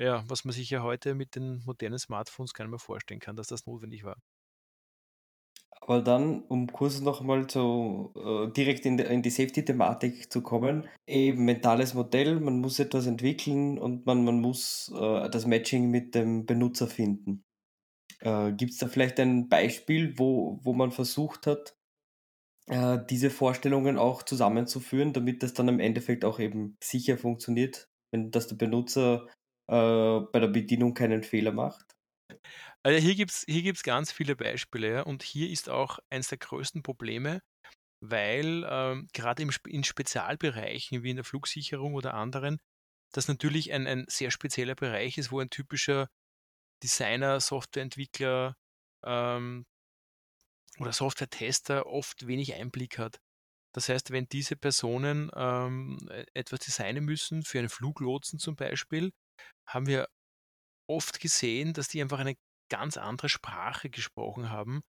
Ja, 0.00 0.24
was 0.28 0.44
man 0.44 0.52
sich 0.52 0.70
ja 0.70 0.82
heute 0.82 1.14
mit 1.14 1.34
den 1.34 1.62
modernen 1.64 1.98
Smartphones 1.98 2.54
gar 2.54 2.64
nicht 2.64 2.70
mehr 2.70 2.78
vorstellen 2.78 3.20
kann, 3.20 3.36
dass 3.36 3.48
das 3.48 3.66
notwendig 3.66 4.04
war. 4.04 4.16
Aber 5.80 6.02
dann, 6.02 6.42
um 6.42 6.66
kurz 6.72 7.00
nochmal 7.00 7.48
so 7.48 8.12
äh, 8.16 8.52
direkt 8.52 8.84
in 8.84 8.96
die, 8.96 9.04
in 9.04 9.22
die 9.22 9.30
Safety-Thematik 9.30 10.30
zu 10.32 10.42
kommen, 10.42 10.88
eben 11.06 11.44
mentales 11.44 11.94
Modell, 11.94 12.40
man 12.40 12.60
muss 12.60 12.78
etwas 12.78 13.06
entwickeln 13.06 13.78
und 13.78 14.04
man, 14.06 14.24
man 14.24 14.40
muss 14.40 14.92
äh, 14.94 15.30
das 15.30 15.46
Matching 15.46 15.90
mit 15.90 16.14
dem 16.14 16.46
Benutzer 16.46 16.88
finden. 16.88 17.44
Äh, 18.20 18.52
Gibt 18.52 18.72
es 18.72 18.78
da 18.78 18.88
vielleicht 18.88 19.20
ein 19.20 19.48
Beispiel, 19.48 20.18
wo, 20.18 20.58
wo 20.62 20.72
man 20.72 20.90
versucht 20.90 21.46
hat, 21.46 21.77
äh, 22.68 22.98
diese 23.08 23.30
Vorstellungen 23.30 23.98
auch 23.98 24.22
zusammenzuführen, 24.22 25.12
damit 25.12 25.42
das 25.42 25.54
dann 25.54 25.68
im 25.68 25.80
Endeffekt 25.80 26.24
auch 26.24 26.38
eben 26.38 26.76
sicher 26.82 27.18
funktioniert, 27.18 27.88
wenn 28.12 28.30
dass 28.30 28.48
der 28.48 28.56
Benutzer 28.56 29.26
äh, 29.70 30.20
bei 30.20 30.40
der 30.40 30.48
Bedienung 30.48 30.94
keinen 30.94 31.22
Fehler 31.22 31.52
macht? 31.52 31.94
Also 32.82 33.00
hier 33.00 33.14
gibt 33.14 33.30
es 33.30 33.44
hier 33.46 33.62
gibt's 33.62 33.82
ganz 33.82 34.12
viele 34.12 34.36
Beispiele, 34.36 35.04
und 35.04 35.22
hier 35.22 35.50
ist 35.50 35.68
auch 35.68 35.98
eines 36.10 36.28
der 36.28 36.38
größten 36.38 36.82
Probleme, 36.82 37.40
weil 38.00 38.64
ähm, 38.68 39.08
gerade 39.12 39.44
in 39.68 39.84
Spezialbereichen 39.84 41.02
wie 41.02 41.10
in 41.10 41.16
der 41.16 41.24
Flugsicherung 41.24 41.94
oder 41.94 42.14
anderen, 42.14 42.58
das 43.12 43.28
natürlich 43.28 43.72
ein, 43.72 43.86
ein 43.86 44.04
sehr 44.08 44.30
spezieller 44.30 44.74
Bereich 44.74 45.18
ist, 45.18 45.32
wo 45.32 45.40
ein 45.40 45.50
typischer 45.50 46.08
Designer, 46.82 47.40
Softwareentwickler 47.40 48.54
ähm, 49.04 49.64
oder 50.78 50.92
Software-Tester 50.92 51.86
oft 51.86 52.26
wenig 52.26 52.54
Einblick 52.54 52.98
hat. 52.98 53.18
Das 53.74 53.88
heißt, 53.88 54.10
wenn 54.10 54.26
diese 54.28 54.56
Personen 54.56 55.30
ähm, 55.34 55.98
e-, 56.10 56.24
etwas 56.34 56.60
designen 56.60 57.04
müssen, 57.04 57.42
für 57.42 57.58
einen 57.58 57.68
Fluglotsen 57.68 58.38
zum 58.38 58.56
Beispiel, 58.56 59.12
haben 59.66 59.86
wir 59.86 60.08
oft 60.88 61.20
gesehen, 61.20 61.74
dass 61.74 61.88
die 61.88 62.00
einfach 62.00 62.18
eine 62.18 62.34
ganz 62.70 62.96
andere 62.96 63.28
Sprache 63.28 63.90
gesprochen 63.90 64.50
haben. 64.50 64.82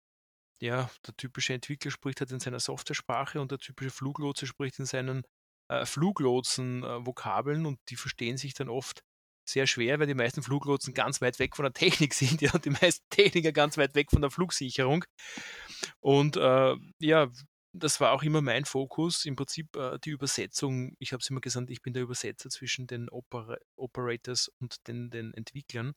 Ja, 0.63 0.91
der 1.07 1.15
typische 1.17 1.55
Entwickler 1.55 1.91
spricht 1.91 2.21
halt 2.21 2.33
in 2.33 2.41
seiner 2.41 2.61
Software-Sprache 2.61 3.41
und 3.41 3.51
der 3.51 3.59
typische 3.59 3.91
Fluglotse 3.91 4.47
spricht 4.47 4.79
in 4.79 4.87
seinen 4.87 5.23
äh, 5.69 5.85
Fluglotsen-Vokabeln 5.85 7.67
und 7.67 7.79
die 7.89 7.97
verstehen 7.97 8.39
sich 8.39 8.55
dann 8.55 8.69
oft 8.69 9.03
sehr 9.49 9.67
schwer, 9.67 9.99
weil 9.99 10.07
die 10.07 10.15
meisten 10.15 10.43
Fluglotsen 10.43 10.95
ganz 10.95 11.21
weit 11.21 11.39
weg 11.39 11.57
von 11.57 11.65
der 11.65 11.73
Technik 11.73 12.15
sind, 12.15 12.41
ja, 12.43 12.53
und 12.53 12.65
die 12.65 12.71
meisten 12.71 13.05
Techniker 13.11 13.53
ganz 13.53 13.77
weit 13.77 13.95
weg 13.95 14.11
von 14.11 14.23
der 14.23 14.31
Flugsicherung. 14.31 15.05
Und 16.01 16.37
äh, 16.37 16.75
ja, 17.01 17.31
das 17.79 18.01
war 18.01 18.13
auch 18.13 18.23
immer 18.23 18.41
mein 18.41 18.65
Fokus, 18.65 19.25
im 19.25 19.37
Prinzip 19.37 19.77
äh, 19.77 19.99
die 20.05 20.11
Übersetzung. 20.11 20.95
Ich 20.99 21.13
habe 21.13 21.21
es 21.21 21.31
immer 21.31 21.41
gesagt, 21.41 21.71
ich 21.71 21.83
bin 21.83 21.93
der 21.93 22.03
Übersetzer 22.03 22.49
zwischen 22.49 22.87
den 22.87 23.09
Oper 23.09 23.59
Operators 23.77 24.51
und 24.61 24.87
den, 24.89 25.11
den 25.11 25.35
Entwicklern. 25.35 25.93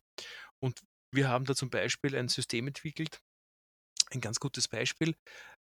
Und 0.60 0.82
wir 1.12 1.30
haben 1.30 1.46
da 1.46 1.56
zum 1.56 1.70
Beispiel 1.70 2.16
ein 2.16 2.28
System 2.28 2.68
entwickelt, 2.68 3.20
ein 4.12 4.22
ganz 4.22 4.40
gutes 4.40 4.68
Beispiel, 4.68 5.16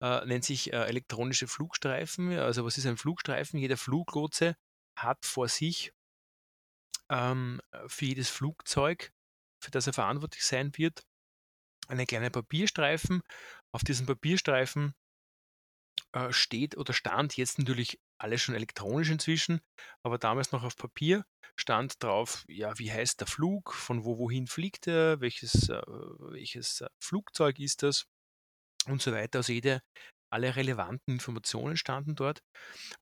äh, 0.02 0.26
nennt 0.26 0.46
sich 0.46 0.74
äh, 0.74 0.78
elektronische 0.84 1.48
Flugstreifen. 1.48 2.38
Also 2.38 2.66
was 2.66 2.78
ist 2.78 2.86
ein 2.86 2.98
Flugstreifen? 2.98 3.60
Jeder 3.60 3.78
Fluglotse 3.78 4.56
hat 4.98 5.26
vor 5.26 5.48
sich 5.48 5.94
ähm, 7.12 7.62
für 7.88 8.06
jedes 8.06 8.30
Flugzeug, 8.30 9.12
für 9.62 9.72
das 9.72 9.88
er 9.88 9.94
verantwortlich 9.94 10.44
sein 10.44 10.72
wird, 10.78 11.04
einen 11.88 12.08
kleinen 12.08 12.32
Papierstreifen. 12.32 13.22
Auf 13.74 13.84
diesem 13.84 14.06
Papierstreifen 14.08 14.94
äh, 16.14 16.32
steht 16.32 16.78
oder 16.78 16.94
stand 16.94 17.38
jetzt 17.38 17.60
natürlich 17.60 18.00
alles 18.20 18.42
schon 18.42 18.56
elektronisch 18.56 19.10
inzwischen, 19.10 19.62
aber 20.04 20.18
damals 20.18 20.52
noch 20.52 20.64
auf 20.64 20.76
Papier 20.76 21.26
stand 21.60 22.02
drauf, 22.02 22.46
ja, 22.48 22.78
wie 22.80 22.92
heißt 22.92 23.20
der 23.20 23.28
Flug, 23.28 23.74
von 23.74 24.06
wo 24.06 24.18
wohin 24.18 24.48
fliegt 24.48 24.88
er, 24.88 25.20
welches, 25.22 25.70
äh, 25.70 25.82
welches 25.86 26.82
äh, 26.82 26.88
Flugzeug 27.04 27.60
ist 27.60 27.84
das 27.84 28.06
und 28.88 29.02
so 29.02 29.12
weiter. 29.12 29.40
Also 29.40 29.54
jede, 29.54 29.82
alle 30.32 30.56
relevanten 30.56 31.16
Informationen 31.16 31.78
standen 31.78 32.16
dort. 32.16 32.42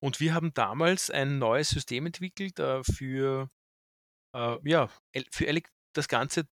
Und 0.00 0.20
wir 0.20 0.34
haben 0.34 0.52
damals 0.52 1.10
ein 1.10 1.38
neues 1.38 1.70
System 1.70 2.06
entwickelt 2.06 2.58
äh, 2.58 2.82
für, 2.82 3.50
äh, 4.34 4.56
ja, 4.64 4.88
für 5.30 5.62
das 5.94 6.08
Ganze 6.08 6.48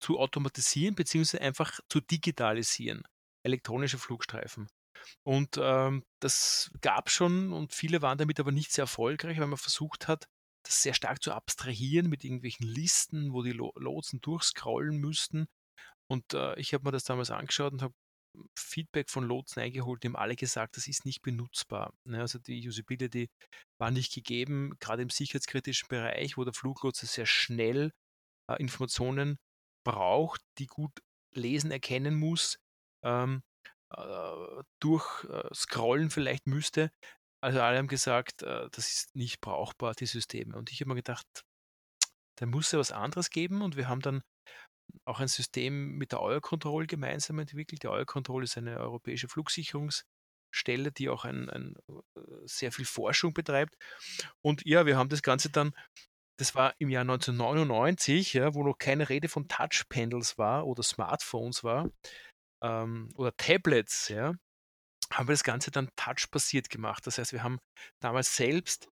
zu 0.00 0.18
automatisieren 0.18 0.94
bzw. 0.94 1.38
einfach 1.38 1.78
zu 1.88 2.00
digitalisieren. 2.00 3.02
Elektronische 3.44 3.98
Flugstreifen. 3.98 4.68
Und 5.22 5.58
ähm, 5.58 6.04
das 6.20 6.70
gab 6.80 7.10
schon 7.10 7.52
und 7.52 7.72
viele 7.72 8.02
waren 8.02 8.18
damit 8.18 8.38
aber 8.40 8.52
nicht 8.52 8.72
sehr 8.72 8.84
erfolgreich, 8.84 9.38
weil 9.38 9.46
man 9.46 9.58
versucht 9.58 10.08
hat, 10.08 10.26
das 10.62 10.82
sehr 10.82 10.94
stark 10.94 11.22
zu 11.22 11.32
abstrahieren 11.32 12.08
mit 12.10 12.24
irgendwelchen 12.24 12.66
Listen, 12.66 13.32
wo 13.32 13.42
die 13.42 13.52
Lotsen 13.52 14.20
durchscrollen 14.20 14.98
müssten. 14.98 15.46
Und 16.06 16.34
äh, 16.34 16.58
ich 16.58 16.74
habe 16.74 16.84
mir 16.84 16.92
das 16.92 17.04
damals 17.04 17.30
angeschaut 17.30 17.72
und 17.72 17.82
habe 17.82 17.94
Feedback 18.58 19.10
von 19.10 19.24
Lotsen 19.24 19.62
eingeholt, 19.62 20.02
die 20.02 20.08
haben 20.08 20.16
alle 20.16 20.36
gesagt, 20.36 20.76
das 20.76 20.86
ist 20.86 21.04
nicht 21.04 21.22
benutzbar. 21.22 21.92
Ne? 22.04 22.20
Also 22.20 22.38
die 22.38 22.66
Usability 22.66 23.28
war 23.78 23.90
nicht 23.90 24.14
gegeben, 24.14 24.76
gerade 24.80 25.02
im 25.02 25.10
sicherheitskritischen 25.10 25.88
Bereich, 25.88 26.36
wo 26.36 26.44
der 26.44 26.52
Fluglotse 26.52 27.06
sehr 27.06 27.26
schnell 27.26 27.92
äh, 28.50 28.60
Informationen 28.60 29.38
braucht, 29.84 30.42
die 30.58 30.66
gut 30.66 30.92
lesen, 31.34 31.70
erkennen 31.70 32.18
muss, 32.18 32.58
ähm, 33.04 33.42
äh, 33.94 34.62
durch 34.80 35.24
äh, 35.24 35.48
Scrollen 35.54 36.10
vielleicht 36.10 36.46
müsste. 36.46 36.90
Also 37.42 37.60
alle 37.60 37.78
haben 37.78 37.88
gesagt, 37.88 38.42
äh, 38.42 38.68
das 38.70 38.92
ist 38.92 39.16
nicht 39.16 39.40
brauchbar, 39.40 39.94
die 39.94 40.06
Systeme. 40.06 40.56
Und 40.56 40.70
ich 40.70 40.80
habe 40.80 40.90
mir 40.90 40.96
gedacht, 40.96 41.26
da 42.38 42.46
muss 42.46 42.72
ja 42.72 42.78
was 42.78 42.92
anderes 42.92 43.30
geben 43.30 43.62
und 43.62 43.76
wir 43.76 43.88
haben 43.88 44.00
dann 44.00 44.22
auch 45.04 45.20
ein 45.20 45.28
System 45.28 45.96
mit 45.96 46.12
der 46.12 46.20
Eurocontrol 46.20 46.86
gemeinsam 46.86 47.38
entwickelt. 47.38 47.82
Die 47.82 47.88
Eurocontrol 47.88 48.44
ist 48.44 48.56
eine 48.56 48.78
europäische 48.78 49.28
Flugsicherungsstelle, 49.28 50.92
die 50.96 51.08
auch 51.08 51.24
ein, 51.24 51.50
ein, 51.50 51.74
äh, 51.88 52.20
sehr 52.44 52.72
viel 52.72 52.84
Forschung 52.84 53.32
betreibt. 53.34 53.76
Und 54.42 54.64
ja, 54.64 54.86
wir 54.86 54.96
haben 54.96 55.08
das 55.08 55.22
Ganze 55.22 55.50
dann, 55.50 55.72
das 56.38 56.54
war 56.54 56.74
im 56.78 56.88
Jahr 56.90 57.02
1999, 57.02 58.34
ja, 58.34 58.54
wo 58.54 58.62
noch 58.64 58.78
keine 58.78 59.08
Rede 59.08 59.28
von 59.28 59.48
Touchpanels 59.48 60.38
war 60.38 60.66
oder 60.66 60.82
Smartphones 60.82 61.64
war 61.64 61.90
ähm, 62.62 63.10
oder 63.16 63.36
Tablets, 63.36 64.08
ja, 64.08 64.34
haben 65.12 65.28
wir 65.28 65.32
das 65.32 65.44
Ganze 65.44 65.70
dann 65.70 65.90
touchbasiert 65.96 66.70
gemacht. 66.70 67.06
Das 67.06 67.18
heißt, 67.18 67.32
wir 67.32 67.42
haben 67.42 67.58
damals 68.00 68.36
selbst 68.36 68.88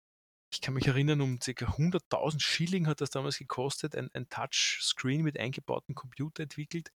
ich 0.52 0.60
kann 0.60 0.74
mich 0.74 0.86
erinnern, 0.86 1.20
um 1.22 1.38
ca. 1.38 1.50
100.000 1.50 2.40
Schilling 2.40 2.86
hat 2.86 3.00
das 3.00 3.10
damals 3.10 3.38
gekostet, 3.38 3.96
ein, 3.96 4.10
ein 4.12 4.28
Touchscreen 4.28 5.22
mit 5.22 5.38
eingebautem 5.38 5.94
Computer 5.94 6.42
entwickelt, 6.42 6.92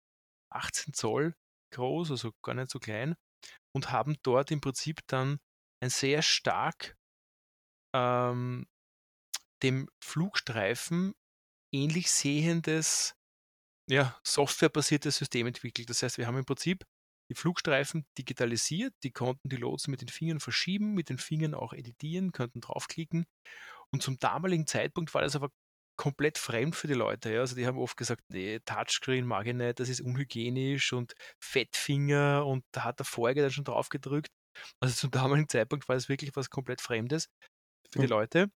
18 0.51 0.93
Zoll 0.93 1.35
groß, 1.71 2.11
also 2.11 2.33
gar 2.43 2.55
nicht 2.55 2.71
so 2.71 2.79
klein, 2.79 3.17
und 3.73 3.91
haben 3.91 4.17
dort 4.23 4.51
im 4.51 4.61
Prinzip 4.61 5.01
dann 5.07 5.39
ein 5.81 5.91
sehr 5.91 6.23
stark 6.23 6.97
ähm, 7.95 8.67
dem 9.63 9.89
Flugstreifen 10.03 11.15
ähnlich 11.73 12.11
sehendes, 12.11 13.15
ja, 13.89 14.19
softwarebasiertes 14.25 15.17
System 15.17 15.47
entwickelt. 15.47 15.91
Das 15.91 16.03
heißt, 16.03 16.19
wir 16.19 16.27
haben 16.27 16.39
im 16.39 16.45
Prinzip 16.45 16.85
die 17.31 17.35
Flugstreifen 17.35 18.07
digitalisiert, 18.19 18.93
die 19.03 19.11
konnten 19.11 19.49
die 19.49 19.57
Lotsen 19.57 19.91
mit 19.91 20.01
den 20.01 20.09
Fingern 20.09 20.41
verschieben, 20.41 20.95
mit 20.95 21.09
den 21.09 21.19
Fingern 21.19 21.55
auch 21.55 21.73
editieren, 21.73 22.33
könnten 22.33 22.61
draufklicken. 22.61 23.25
Und 23.93 24.03
zum 24.03 24.19
damaligen 24.19 24.67
Zeitpunkt 24.67 25.15
war 25.15 25.23
das 25.23 25.37
aber 25.37 25.51
komplett 25.97 26.39
fremd 26.39 26.75
für 26.75 26.89
die 26.89 26.95
Leute. 26.95 27.33
Ja. 27.33 27.41
Also 27.41 27.55
die 27.55 27.67
haben 27.67 27.79
oft 27.79 27.97
gesagt, 27.97 28.23
nee, 28.29 28.59
Touchscreen 28.65 29.27
mag 29.27 29.47
ich 29.47 29.55
nicht, 29.55 29.79
das 29.79 29.89
ist 29.89 30.01
unhygienisch 30.01 30.93
und 30.93 31.15
Fettfinger 31.41 32.45
und 32.45 32.65
da 32.73 32.85
hat 32.85 32.99
der 32.99 33.07
Vorher 33.07 33.43
dann 33.43 33.53
schon 33.53 33.65
drauf 33.65 33.89
gedrückt. 33.89 34.29
Also 34.81 34.95
zum 34.95 35.11
damaligen 35.11 35.49
Zeitpunkt 35.49 35.89
war 35.89 35.97
es 35.97 36.09
wirklich 36.09 36.35
was 36.35 36.51
komplett 36.51 36.81
Fremdes 36.81 37.29
für 37.93 38.01
die 38.01 38.07
Leute. 38.07 38.51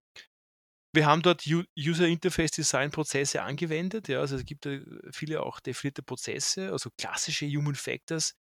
Wir 0.94 1.06
haben 1.06 1.22
dort 1.22 1.44
User 1.46 2.06
Interface 2.06 2.50
Design 2.50 2.90
Prozesse 2.90 3.42
angewendet. 3.42 4.08
Ja, 4.08 4.20
also 4.20 4.36
es 4.36 4.44
gibt 4.44 4.68
viele 5.12 5.42
auch 5.42 5.60
definierte 5.60 6.02
Prozesse, 6.02 6.72
also 6.72 6.90
klassische 6.98 7.46
Human 7.46 7.74
Factors 7.76 8.34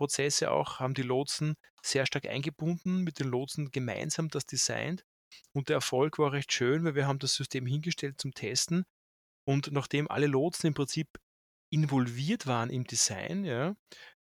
Prozesse 0.00 0.50
auch, 0.50 0.78
haben 0.80 0.94
die 0.94 1.02
Lotsen 1.02 1.56
sehr 1.82 2.06
stark 2.06 2.26
eingebunden, 2.26 3.02
mit 3.02 3.20
den 3.20 3.28
Lotsen 3.28 3.70
gemeinsam 3.70 4.30
das 4.30 4.46
designt. 4.46 5.04
Und 5.52 5.68
der 5.68 5.74
Erfolg 5.76 6.18
war 6.18 6.32
recht 6.32 6.54
schön, 6.54 6.84
weil 6.84 6.94
wir 6.94 7.06
haben 7.06 7.18
das 7.18 7.34
System 7.34 7.66
hingestellt 7.66 8.18
zum 8.18 8.32
Testen. 8.32 8.86
Und 9.44 9.72
nachdem 9.72 10.10
alle 10.10 10.26
Lotsen 10.26 10.68
im 10.68 10.74
Prinzip 10.74 11.20
involviert 11.70 12.46
waren 12.46 12.70
im 12.70 12.84
Design, 12.84 13.44
ja, 13.44 13.76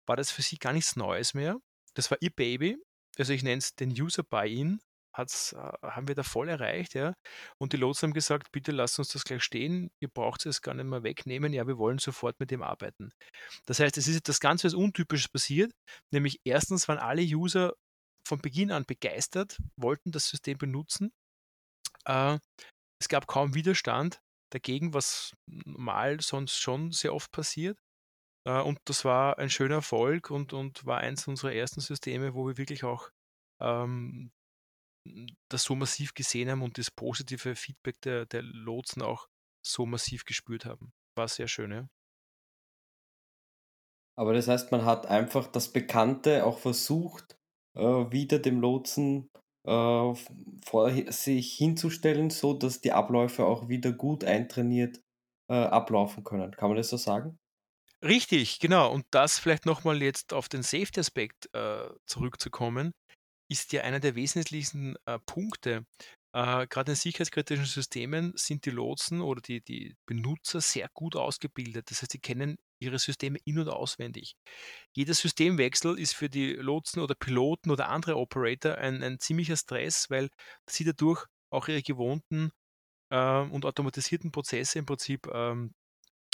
war 0.06 0.16
das 0.16 0.30
für 0.30 0.40
sie 0.40 0.56
gar 0.56 0.72
nichts 0.72 0.96
Neues 0.96 1.34
mehr. 1.34 1.58
Das 1.92 2.10
war 2.10 2.16
ihr 2.22 2.30
Baby. 2.30 2.78
Also 3.18 3.34
ich 3.34 3.42
nenne 3.42 3.58
es 3.58 3.74
den 3.74 3.90
User 3.90 4.22
Buy-in 4.22 4.80
hat's, 5.16 5.52
äh, 5.52 5.72
haben 5.82 6.08
wir 6.08 6.14
da 6.14 6.22
voll 6.22 6.48
erreicht, 6.48 6.94
ja. 6.94 7.14
Und 7.58 7.72
die 7.72 7.76
Lotsen 7.76 8.08
haben 8.08 8.14
gesagt, 8.14 8.52
bitte 8.52 8.72
lasst 8.72 8.98
uns 8.98 9.08
das 9.08 9.24
gleich 9.24 9.42
stehen, 9.42 9.90
ihr 10.00 10.08
braucht 10.08 10.46
es 10.46 10.62
gar 10.62 10.74
nicht 10.74 10.86
mehr 10.86 11.02
wegnehmen, 11.02 11.52
ja, 11.52 11.66
wir 11.66 11.78
wollen 11.78 11.98
sofort 11.98 12.38
mit 12.40 12.50
dem 12.50 12.62
arbeiten. 12.62 13.10
Das 13.66 13.80
heißt, 13.80 13.96
es 13.98 14.08
ist 14.08 14.16
etwas 14.16 14.40
ganz 14.40 14.64
was 14.64 14.74
Untypisches 14.74 15.28
passiert, 15.28 15.72
nämlich 16.12 16.40
erstens 16.44 16.88
waren 16.88 16.98
alle 16.98 17.22
User 17.22 17.74
von 18.26 18.40
Beginn 18.40 18.72
an 18.72 18.84
begeistert, 18.86 19.58
wollten 19.80 20.10
das 20.12 20.28
System 20.28 20.58
benutzen. 20.58 21.12
Äh, 22.04 22.38
es 23.00 23.08
gab 23.08 23.26
kaum 23.26 23.54
Widerstand 23.54 24.20
dagegen, 24.52 24.94
was 24.94 25.34
normal 25.46 26.20
sonst 26.20 26.58
schon 26.58 26.92
sehr 26.92 27.14
oft 27.14 27.30
passiert. 27.32 27.78
Äh, 28.46 28.60
und 28.60 28.78
das 28.86 29.04
war 29.04 29.38
ein 29.38 29.50
schöner 29.50 29.76
Erfolg 29.76 30.30
und, 30.30 30.52
und 30.52 30.84
war 30.86 30.98
eins 30.98 31.28
unserer 31.28 31.52
ersten 31.52 31.80
Systeme, 31.80 32.34
wo 32.34 32.46
wir 32.46 32.56
wirklich 32.56 32.84
auch 32.84 33.10
ähm, 33.60 34.30
das 35.48 35.64
so 35.64 35.74
massiv 35.74 36.14
gesehen 36.14 36.50
haben 36.50 36.62
und 36.62 36.78
das 36.78 36.90
positive 36.90 37.54
Feedback 37.56 38.00
der, 38.02 38.26
der 38.26 38.42
Lotsen 38.42 39.02
auch 39.02 39.26
so 39.64 39.86
massiv 39.86 40.24
gespürt 40.24 40.64
haben. 40.64 40.92
War 41.16 41.28
sehr 41.28 41.48
schön, 41.48 41.72
ja. 41.72 41.88
Aber 44.18 44.32
das 44.32 44.48
heißt, 44.48 44.72
man 44.72 44.84
hat 44.84 45.06
einfach 45.06 45.46
das 45.46 45.72
Bekannte 45.72 46.46
auch 46.46 46.58
versucht, 46.58 47.36
äh, 47.74 47.80
wieder 47.82 48.38
dem 48.38 48.60
Lotsen 48.60 49.30
äh, 49.66 50.14
vor 50.64 50.90
sich 51.08 51.54
hinzustellen, 51.54 52.30
so 52.30 52.54
dass 52.54 52.80
die 52.80 52.92
Abläufe 52.92 53.44
auch 53.44 53.68
wieder 53.68 53.92
gut 53.92 54.24
eintrainiert 54.24 55.00
äh, 55.50 55.54
ablaufen 55.54 56.24
können. 56.24 56.52
Kann 56.52 56.70
man 56.70 56.78
das 56.78 56.88
so 56.88 56.96
sagen? 56.96 57.38
Richtig, 58.02 58.58
genau. 58.58 58.92
Und 58.92 59.04
das 59.10 59.38
vielleicht 59.38 59.66
nochmal 59.66 60.02
jetzt 60.02 60.32
auf 60.32 60.48
den 60.48 60.62
Safety-Aspekt 60.62 61.48
äh, 61.54 61.88
zurückzukommen 62.06 62.92
ist 63.48 63.72
ja 63.72 63.82
einer 63.82 64.00
der 64.00 64.14
wesentlichsten 64.14 64.96
äh, 65.06 65.18
Punkte. 65.26 65.84
Äh, 66.34 66.66
Gerade 66.66 66.92
in 66.92 66.96
sicherheitskritischen 66.96 67.64
Systemen 67.64 68.32
sind 68.36 68.66
die 68.66 68.70
Lotsen 68.70 69.20
oder 69.20 69.40
die, 69.40 69.62
die 69.62 69.96
Benutzer 70.06 70.60
sehr 70.60 70.88
gut 70.94 71.16
ausgebildet. 71.16 71.90
Das 71.90 72.02
heißt, 72.02 72.12
sie 72.12 72.18
kennen 72.18 72.56
ihre 72.80 72.98
Systeme 72.98 73.38
in- 73.44 73.58
und 73.58 73.68
auswendig. 73.68 74.34
Jeder 74.94 75.14
Systemwechsel 75.14 75.98
ist 75.98 76.14
für 76.14 76.28
die 76.28 76.52
Lotsen 76.54 77.00
oder 77.00 77.14
Piloten 77.14 77.70
oder 77.70 77.88
andere 77.88 78.16
Operator 78.16 78.76
ein, 78.76 79.02
ein 79.02 79.18
ziemlicher 79.18 79.56
Stress, 79.56 80.10
weil 80.10 80.28
sie 80.68 80.84
dadurch 80.84 81.24
auch 81.50 81.68
ihre 81.68 81.82
gewohnten 81.82 82.50
äh, 83.10 83.40
und 83.40 83.64
automatisierten 83.64 84.32
Prozesse 84.32 84.78
im 84.78 84.86
Prinzip 84.86 85.26
ähm, 85.32 85.72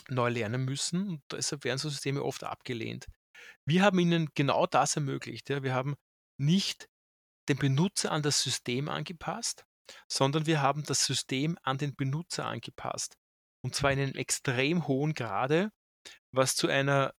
neu 0.08 0.30
lernen 0.30 0.64
müssen 0.64 1.08
und 1.08 1.22
deshalb 1.30 1.64
werden 1.64 1.78
so 1.78 1.88
Systeme 1.88 2.22
oft 2.24 2.44
abgelehnt. 2.44 3.06
Wir 3.64 3.82
haben 3.82 3.98
ihnen 3.98 4.28
genau 4.34 4.66
das 4.66 4.96
ermöglicht. 4.96 5.48
Ja. 5.50 5.62
Wir 5.62 5.74
haben 5.74 5.94
nicht 6.38 6.88
den 7.48 7.58
Benutzer 7.58 8.12
an 8.12 8.22
das 8.22 8.42
System 8.42 8.88
angepasst, 8.88 9.64
sondern 10.08 10.46
wir 10.46 10.60
haben 10.60 10.84
das 10.84 11.04
System 11.04 11.58
an 11.62 11.78
den 11.78 11.94
Benutzer 11.94 12.46
angepasst. 12.46 13.16
Und 13.64 13.74
zwar 13.74 13.92
in 13.92 14.00
einem 14.00 14.14
extrem 14.14 14.86
hohen 14.86 15.14
Grade, 15.14 15.70
was 16.32 16.56
zu 16.56 16.68
einer 16.68 17.14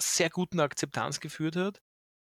sehr 0.00 0.30
guten 0.30 0.60
Akzeptanz 0.60 1.20
geführt 1.20 1.56
hat. 1.56 1.80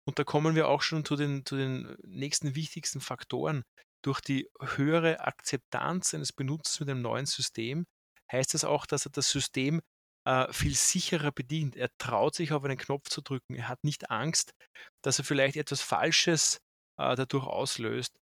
Und 0.06 0.20
da 0.20 0.24
kommen 0.24 0.56
wir 0.56 0.68
auch 0.68 0.82
schon 0.82 1.06
zu 1.06 1.16
den, 1.16 1.46
zu 1.46 1.56
den 1.56 1.96
nächsten 2.04 2.56
wichtigsten 2.56 3.02
Faktoren. 3.02 3.64
Durch 4.04 4.20
die 4.20 4.50
höhere 4.60 5.22
Akzeptanz 5.22 6.14
eines 6.14 6.34
Benutzers 6.34 6.80
mit 6.82 6.90
einem 6.90 7.02
neuen 7.02 7.26
System 7.26 7.86
heißt 8.32 8.54
das 8.54 8.66
auch, 8.66 8.86
dass 8.86 9.06
er 9.06 9.12
das 9.12 9.30
System 9.30 9.82
äh, 10.26 10.52
viel 10.52 10.76
sicherer 10.76 11.32
bedient. 11.32 11.76
Er 11.76 11.90
traut 11.98 12.36
sich 12.36 12.52
auf 12.52 12.64
einen 12.64 12.78
Knopf 12.78 13.10
zu 13.10 13.22
drücken. 13.22 13.56
Er 13.56 13.70
hat 13.70 13.84
nicht 13.84 14.10
Angst, 14.10 14.54
dass 15.04 15.20
er 15.20 15.26
vielleicht 15.26 15.56
etwas 15.56 15.82
Falsches 15.82 16.60
dadurch 16.98 17.46
auslöst. 17.46 18.20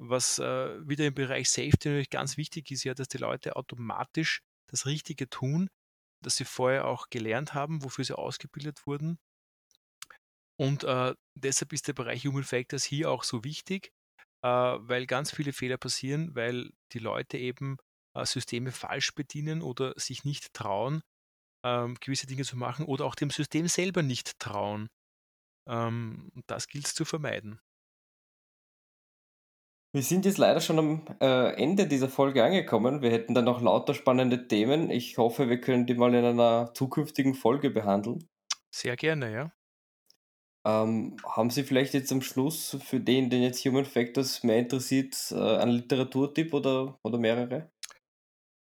Was 0.00 0.38
äh, 0.38 0.88
wieder 0.88 1.06
im 1.06 1.14
Bereich 1.14 1.50
Safety 1.50 1.88
natürlich 1.88 2.10
ganz 2.10 2.36
wichtig 2.36 2.70
ist, 2.70 2.84
ja, 2.84 2.94
dass 2.94 3.08
die 3.08 3.18
Leute 3.18 3.56
automatisch 3.56 4.40
das 4.70 4.86
Richtige 4.86 5.28
tun, 5.28 5.68
das 6.22 6.36
sie 6.36 6.44
vorher 6.44 6.86
auch 6.86 7.10
gelernt 7.10 7.54
haben, 7.54 7.82
wofür 7.82 8.04
sie 8.04 8.16
ausgebildet 8.16 8.86
wurden. 8.86 9.18
Und 10.60 10.84
äh, 10.84 11.14
deshalb 11.34 11.72
ist 11.72 11.88
der 11.88 11.92
Bereich 11.92 12.24
Human 12.26 12.44
Factors 12.44 12.84
hier 12.84 13.10
auch 13.10 13.22
so 13.22 13.44
wichtig, 13.44 13.92
äh, 14.42 14.48
weil 14.48 15.06
ganz 15.06 15.32
viele 15.32 15.52
Fehler 15.52 15.78
passieren, 15.78 16.34
weil 16.34 16.70
die 16.92 16.98
Leute 16.98 17.38
eben 17.38 17.76
äh, 18.14 18.24
Systeme 18.24 18.72
falsch 18.72 19.14
bedienen 19.14 19.62
oder 19.62 19.94
sich 19.96 20.24
nicht 20.24 20.52
trauen, 20.54 21.02
ähm, 21.64 21.96
gewisse 22.00 22.26
Dinge 22.26 22.44
zu 22.44 22.56
machen 22.56 22.86
oder 22.86 23.04
auch 23.04 23.14
dem 23.14 23.30
System 23.30 23.68
selber 23.68 24.02
nicht 24.02 24.38
trauen. 24.38 24.88
Ähm, 25.68 26.30
das 26.46 26.68
gilt 26.68 26.86
es 26.86 26.94
zu 26.94 27.04
vermeiden. 27.04 27.60
Wir 29.94 30.02
sind 30.02 30.26
jetzt 30.26 30.36
leider 30.36 30.60
schon 30.60 30.78
am 30.78 31.06
äh, 31.20 31.54
Ende 31.54 31.86
dieser 31.86 32.10
Folge 32.10 32.44
angekommen. 32.44 33.00
Wir 33.00 33.10
hätten 33.10 33.34
da 33.34 33.40
noch 33.40 33.62
lauter 33.62 33.94
spannende 33.94 34.46
Themen. 34.46 34.90
Ich 34.90 35.16
hoffe, 35.16 35.48
wir 35.48 35.60
können 35.60 35.86
die 35.86 35.94
mal 35.94 36.14
in 36.14 36.24
einer 36.24 36.74
zukünftigen 36.74 37.34
Folge 37.34 37.70
behandeln. 37.70 38.28
Sehr 38.70 38.96
gerne, 38.96 39.32
ja. 39.32 39.52
Ähm, 40.66 41.16
haben 41.24 41.48
Sie 41.48 41.62
vielleicht 41.62 41.94
jetzt 41.94 42.12
am 42.12 42.20
Schluss 42.20 42.76
für 42.84 43.00
den, 43.00 43.30
den 43.30 43.42
jetzt 43.42 43.64
Human 43.64 43.86
Factors 43.86 44.42
mehr 44.42 44.58
interessiert, 44.58 45.16
äh, 45.30 45.56
einen 45.56 45.72
Literaturtipp 45.72 46.52
oder, 46.52 46.98
oder 47.02 47.18
mehrere? 47.18 47.70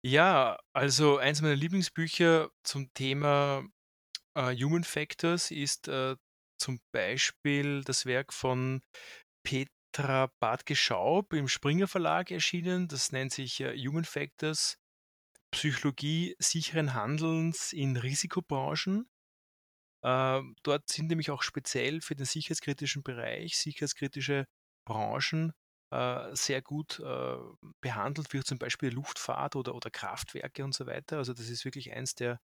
Ja, 0.05 0.59
also 0.73 1.19
eins 1.19 1.41
meiner 1.41 1.55
Lieblingsbücher 1.55 2.51
zum 2.65 2.93
Thema 2.93 3.65
äh, 4.37 4.55
Human 4.57 4.83
Factors 4.83 5.53
ist 5.53 5.87
äh, 5.87 6.17
zum 6.59 6.81
Beispiel 6.93 7.83
das 7.85 8.05
Werk 8.05 8.33
von 8.33 8.83
Petra 9.95 10.29
Bartke-Schaub 10.41 11.33
im 11.35 11.47
Springer 11.47 11.87
Verlag 11.87 12.33
erschienen. 12.33 12.89
Das 12.89 13.13
nennt 13.13 13.33
sich 13.33 13.61
äh, 13.61 13.77
Human 13.79 14.05
Factors, 14.05 14.77
Psychologie 15.53 16.35
sicheren 16.41 16.95
Handelns 16.95 17.73
in 17.73 17.97
Risikobranchen. 17.97 19.09
Ähm, 20.05 20.57
dort 20.65 20.89
sind 20.89 21.07
nämlich 21.07 21.31
auch 21.31 21.43
speziell 21.43 22.01
für 22.01 22.17
den 22.17 22.27
sicherheitskritischen 22.27 23.05
Bereich, 23.05 23.57
sicherheitskritische 23.57 24.47
Branchen 24.85 25.53
äh, 25.93 26.35
sehr 26.35 26.61
gut 26.61 26.99
äh, 26.99 27.37
behandelt, 27.81 28.33
wie 28.33 28.43
zum 28.43 28.59
Beispiel 28.59 28.91
Luftfahrt 28.91 29.55
oder, 29.55 29.77
oder 29.77 29.91
Kraftwerke 29.91 30.65
und 30.65 30.75
so 30.75 30.87
weiter. 30.87 31.19
Also 31.19 31.35
das 31.35 31.49
ist 31.49 31.65
wirklich 31.65 31.93
eins 31.93 32.17
der, 32.17 32.41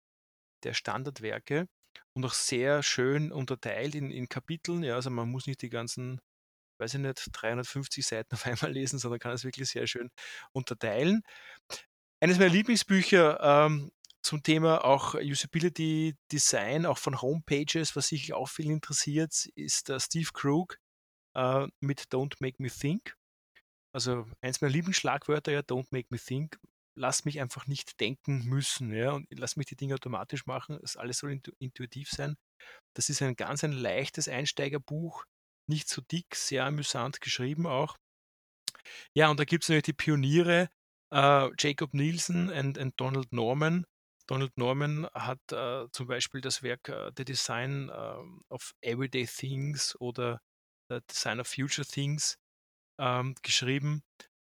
der 0.64 0.76
Standardwerke 0.76 1.68
und 2.14 2.26
auch 2.26 2.34
sehr 2.34 2.84
schön 2.84 3.32
unterteilt 3.32 3.96
in, 3.96 4.12
in 4.12 4.30
Kapiteln. 4.30 4.84
Ja, 4.84 4.96
also 4.96 5.10
man 5.10 5.32
muss 5.32 5.48
nicht 5.48 5.64
die 5.64 5.70
ganzen, 5.70 6.22
weiß 6.80 6.96
ich 6.96 7.00
nicht, 7.00 7.28
350 7.32 8.06
Seiten 8.06 8.34
auf 8.34 8.46
einmal 8.46 8.72
lesen, 8.72 9.00
sondern 9.00 9.20
kann 9.20 9.34
es 9.34 9.44
wirklich 9.44 9.70
sehr 9.70 9.88
schön 9.88 10.10
unterteilen. 10.54 11.22
Eines 12.22 12.38
meiner 12.38 12.52
Lieblingsbücher 12.52 13.40
ähm, 13.42 13.92
zum 14.22 14.44
Thema 14.44 14.84
auch 14.84 15.16
Usability 15.16 16.16
Design, 16.32 16.86
auch 16.86 16.98
von 16.98 17.22
Homepages, 17.22 17.96
was 17.96 18.10
sich 18.10 18.34
auch 18.34 18.50
viel 18.50 18.70
interessiert, 18.70 19.48
ist 19.56 19.90
äh, 19.90 20.00
Steve 20.00 20.30
Krug 20.34 20.78
äh, 21.36 21.68
mit 21.80 22.04
Don't 22.12 22.36
Make 22.40 22.62
Me 22.62 22.70
Think. 22.70 23.16
Also 23.94 24.26
eins 24.42 24.62
meiner 24.62 24.74
Lieblingsschlagwörter 24.74 25.52
ja, 25.52 25.62
Don't 25.62 25.88
Make 25.92 26.08
Me 26.12 26.20
Think. 26.20 26.60
Lass 26.96 27.24
mich 27.26 27.40
einfach 27.40 27.66
nicht 27.68 28.00
denken 28.02 28.44
müssen, 28.46 28.94
ja, 28.94 29.14
und 29.14 29.26
lass 29.32 29.56
mich 29.56 29.68
die 29.68 29.78
Dinge 29.78 29.96
automatisch 29.96 30.46
machen. 30.46 30.78
Das 30.82 30.98
alles 30.98 31.20
soll 31.20 31.40
intuitiv 31.60 32.10
sein. 32.10 32.36
Das 32.94 33.10
ist 33.10 33.22
ein 33.22 33.36
ganz 33.36 33.64
ein 33.64 33.72
leichtes 33.72 34.28
Einsteigerbuch, 34.28 35.24
nicht 35.70 35.90
so 35.90 36.02
dick, 36.02 36.36
sehr 36.36 36.66
amüsant 36.66 37.22
geschrieben 37.22 37.68
auch. 37.68 37.98
Ja, 39.14 39.30
und 39.30 39.40
da 39.40 39.46
gibt 39.46 39.64
es 39.64 39.70
natürlich 39.70 39.84
die 39.84 39.94
Pioniere, 39.94 40.70
äh, 41.14 41.50
Jacob 41.58 41.94
Nielsen 41.94 42.50
und, 42.50 42.94
Donald 43.00 43.32
Norman. 43.32 43.86
Donald 44.28 44.56
Norman 44.58 45.08
hat 45.14 45.40
äh, 45.52 45.88
zum 45.92 46.08
Beispiel 46.08 46.42
das 46.42 46.62
Werk 46.62 46.90
äh, 46.90 47.12
The 47.18 47.26
Design 47.26 47.90
äh, 47.90 48.54
of 48.54 48.74
Everyday 48.82 49.26
Things 49.26 49.96
oder 50.00 50.40
The 50.90 51.00
Design 51.10 51.40
of 51.40 51.48
Future 51.48 51.88
Things 51.88 52.38
ähm, 53.00 53.36
geschrieben. 53.42 54.04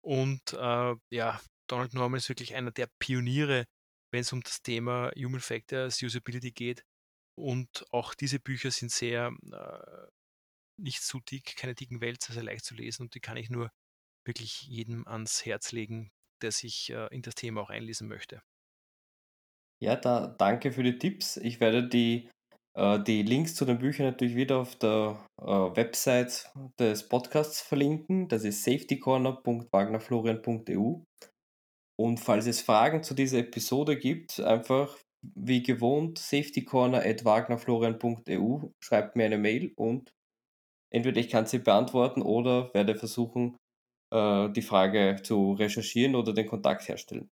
Und 0.04 0.52
äh, 0.52 0.94
ja, 1.10 1.40
Donald 1.68 1.94
Norman 1.94 2.18
ist 2.18 2.28
wirklich 2.28 2.54
einer 2.54 2.72
der 2.72 2.88
Pioniere, 2.98 3.66
wenn 4.12 4.22
es 4.22 4.32
um 4.32 4.42
das 4.42 4.62
Thema 4.62 5.12
Human 5.16 5.40
Factors, 5.40 6.02
Usability 6.02 6.50
geht. 6.50 6.82
Und 7.36 7.84
auch 7.92 8.14
diese 8.14 8.40
Bücher 8.40 8.72
sind 8.72 8.90
sehr 8.90 9.32
äh, 9.52 10.08
nicht 10.78 11.02
zu 11.02 11.20
dick, 11.20 11.56
keine 11.56 11.74
dicken 11.74 12.00
Wälzer, 12.00 12.32
sehr 12.32 12.42
leicht 12.42 12.64
zu 12.64 12.74
lesen 12.74 13.02
und 13.02 13.14
die 13.14 13.20
kann 13.20 13.36
ich 13.36 13.50
nur 13.50 13.70
wirklich 14.26 14.62
jedem 14.62 15.06
ans 15.06 15.44
Herz 15.44 15.72
legen, 15.72 16.10
der 16.42 16.52
sich 16.52 16.90
äh, 16.90 17.06
in 17.14 17.20
das 17.22 17.34
Thema 17.34 17.60
auch 17.62 17.70
einlesen 17.70 18.08
möchte. 18.08 18.40
Ja, 19.80 19.96
da 19.96 20.26
danke 20.26 20.72
für 20.72 20.82
die 20.82 20.98
Tipps. 20.98 21.36
Ich 21.36 21.60
werde 21.60 21.88
die, 21.88 22.28
äh, 22.76 23.00
die 23.02 23.22
Links 23.22 23.54
zu 23.54 23.64
den 23.64 23.78
Büchern 23.78 24.06
natürlich 24.06 24.34
wieder 24.34 24.58
auf 24.58 24.74
der 24.76 25.24
äh, 25.40 25.46
Website 25.46 26.50
des 26.78 27.08
Podcasts 27.08 27.60
verlinken. 27.60 28.26
Das 28.28 28.42
ist 28.44 28.64
safetycorner.wagnerflorian.eu. 28.64 31.02
Und 32.00 32.20
falls 32.20 32.46
es 32.46 32.60
Fragen 32.60 33.02
zu 33.02 33.12
dieser 33.14 33.38
Episode 33.38 33.98
gibt, 33.98 34.38
einfach 34.40 34.96
wie 35.22 35.62
gewohnt 35.62 36.18
safetycorner.wagnerflorian.eu. 36.18 38.68
Schreibt 38.82 39.16
mir 39.16 39.24
eine 39.24 39.38
Mail 39.38 39.72
und 39.76 40.12
entweder 40.90 41.20
ich 41.20 41.28
kann 41.28 41.46
sie 41.46 41.58
beantworten 41.58 42.22
oder 42.22 42.72
werde 42.74 42.94
versuchen, 42.94 43.56
äh, 44.12 44.50
die 44.50 44.62
Frage 44.62 45.20
zu 45.22 45.52
recherchieren 45.52 46.14
oder 46.14 46.32
den 46.32 46.46
Kontakt 46.46 46.88
herstellen. 46.88 47.30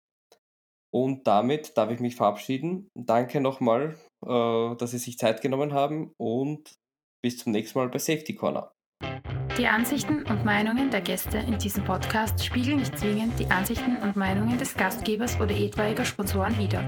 Und 0.93 1.27
damit 1.27 1.77
darf 1.77 1.91
ich 1.91 1.99
mich 1.99 2.15
verabschieden. 2.15 2.89
Danke 2.95 3.41
nochmal, 3.41 3.97
äh, 4.25 4.75
dass 4.77 4.91
Sie 4.91 4.97
sich 4.97 5.17
Zeit 5.17 5.41
genommen 5.41 5.73
haben 5.73 6.13
und 6.17 6.75
bis 7.21 7.37
zum 7.39 7.51
nächsten 7.51 7.79
Mal 7.79 7.89
bei 7.89 7.99
Safety 7.99 8.35
Corner. 8.35 8.71
Die 9.57 9.67
Ansichten 9.67 10.21
und 10.29 10.45
Meinungen 10.45 10.91
der 10.91 11.01
Gäste 11.01 11.39
in 11.39 11.57
diesem 11.57 11.83
Podcast 11.83 12.45
spiegeln 12.45 12.77
nicht 12.77 12.95
zwingend 12.95 13.39
die 13.39 13.49
Ansichten 13.49 13.97
und 13.97 14.15
Meinungen 14.15 14.55
des 14.59 14.75
Gastgebers 14.75 15.41
oder 15.41 15.49
etwaiger 15.49 16.05
Sponsoren 16.05 16.55
wider. 16.59 16.83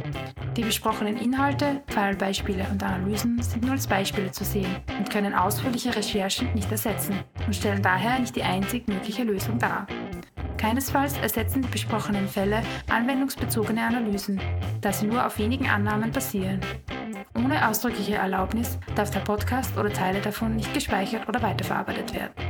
Die 0.55 0.61
besprochenen 0.61 1.17
Inhalte, 1.17 1.81
Fallbeispiele 1.87 2.67
und 2.71 2.83
Analysen 2.83 3.41
sind 3.41 3.63
nur 3.63 3.71
als 3.71 3.87
Beispiele 3.87 4.31
zu 4.31 4.43
sehen 4.43 4.75
und 4.99 5.09
können 5.09 5.33
ausführliche 5.33 5.95
Recherchen 5.95 6.53
nicht 6.53 6.71
ersetzen 6.71 7.15
und 7.47 7.55
stellen 7.55 7.81
daher 7.81 8.19
nicht 8.19 8.35
die 8.35 8.43
einzig 8.43 8.87
mögliche 8.87 9.23
Lösung 9.23 9.57
dar. 9.57 9.87
Keinesfalls 10.57 11.17
ersetzen 11.17 11.63
die 11.63 11.69
besprochenen 11.69 12.27
Fälle 12.27 12.61
anwendungsbezogene 12.87 13.81
Analysen, 13.81 14.39
da 14.81 14.93
sie 14.93 15.07
nur 15.07 15.25
auf 15.25 15.39
wenigen 15.39 15.67
Annahmen 15.67 16.11
basieren. 16.11 16.59
Ohne 17.35 17.67
ausdrückliche 17.67 18.15
Erlaubnis 18.15 18.77
darf 18.93 19.09
der 19.09 19.21
Podcast 19.21 19.75
oder 19.75 19.91
Teile 19.91 20.21
davon 20.21 20.55
nicht 20.55 20.71
gespeichert 20.73 21.27
oder 21.27 21.41
weiterverarbeitet 21.41 22.13
werden. 22.13 22.48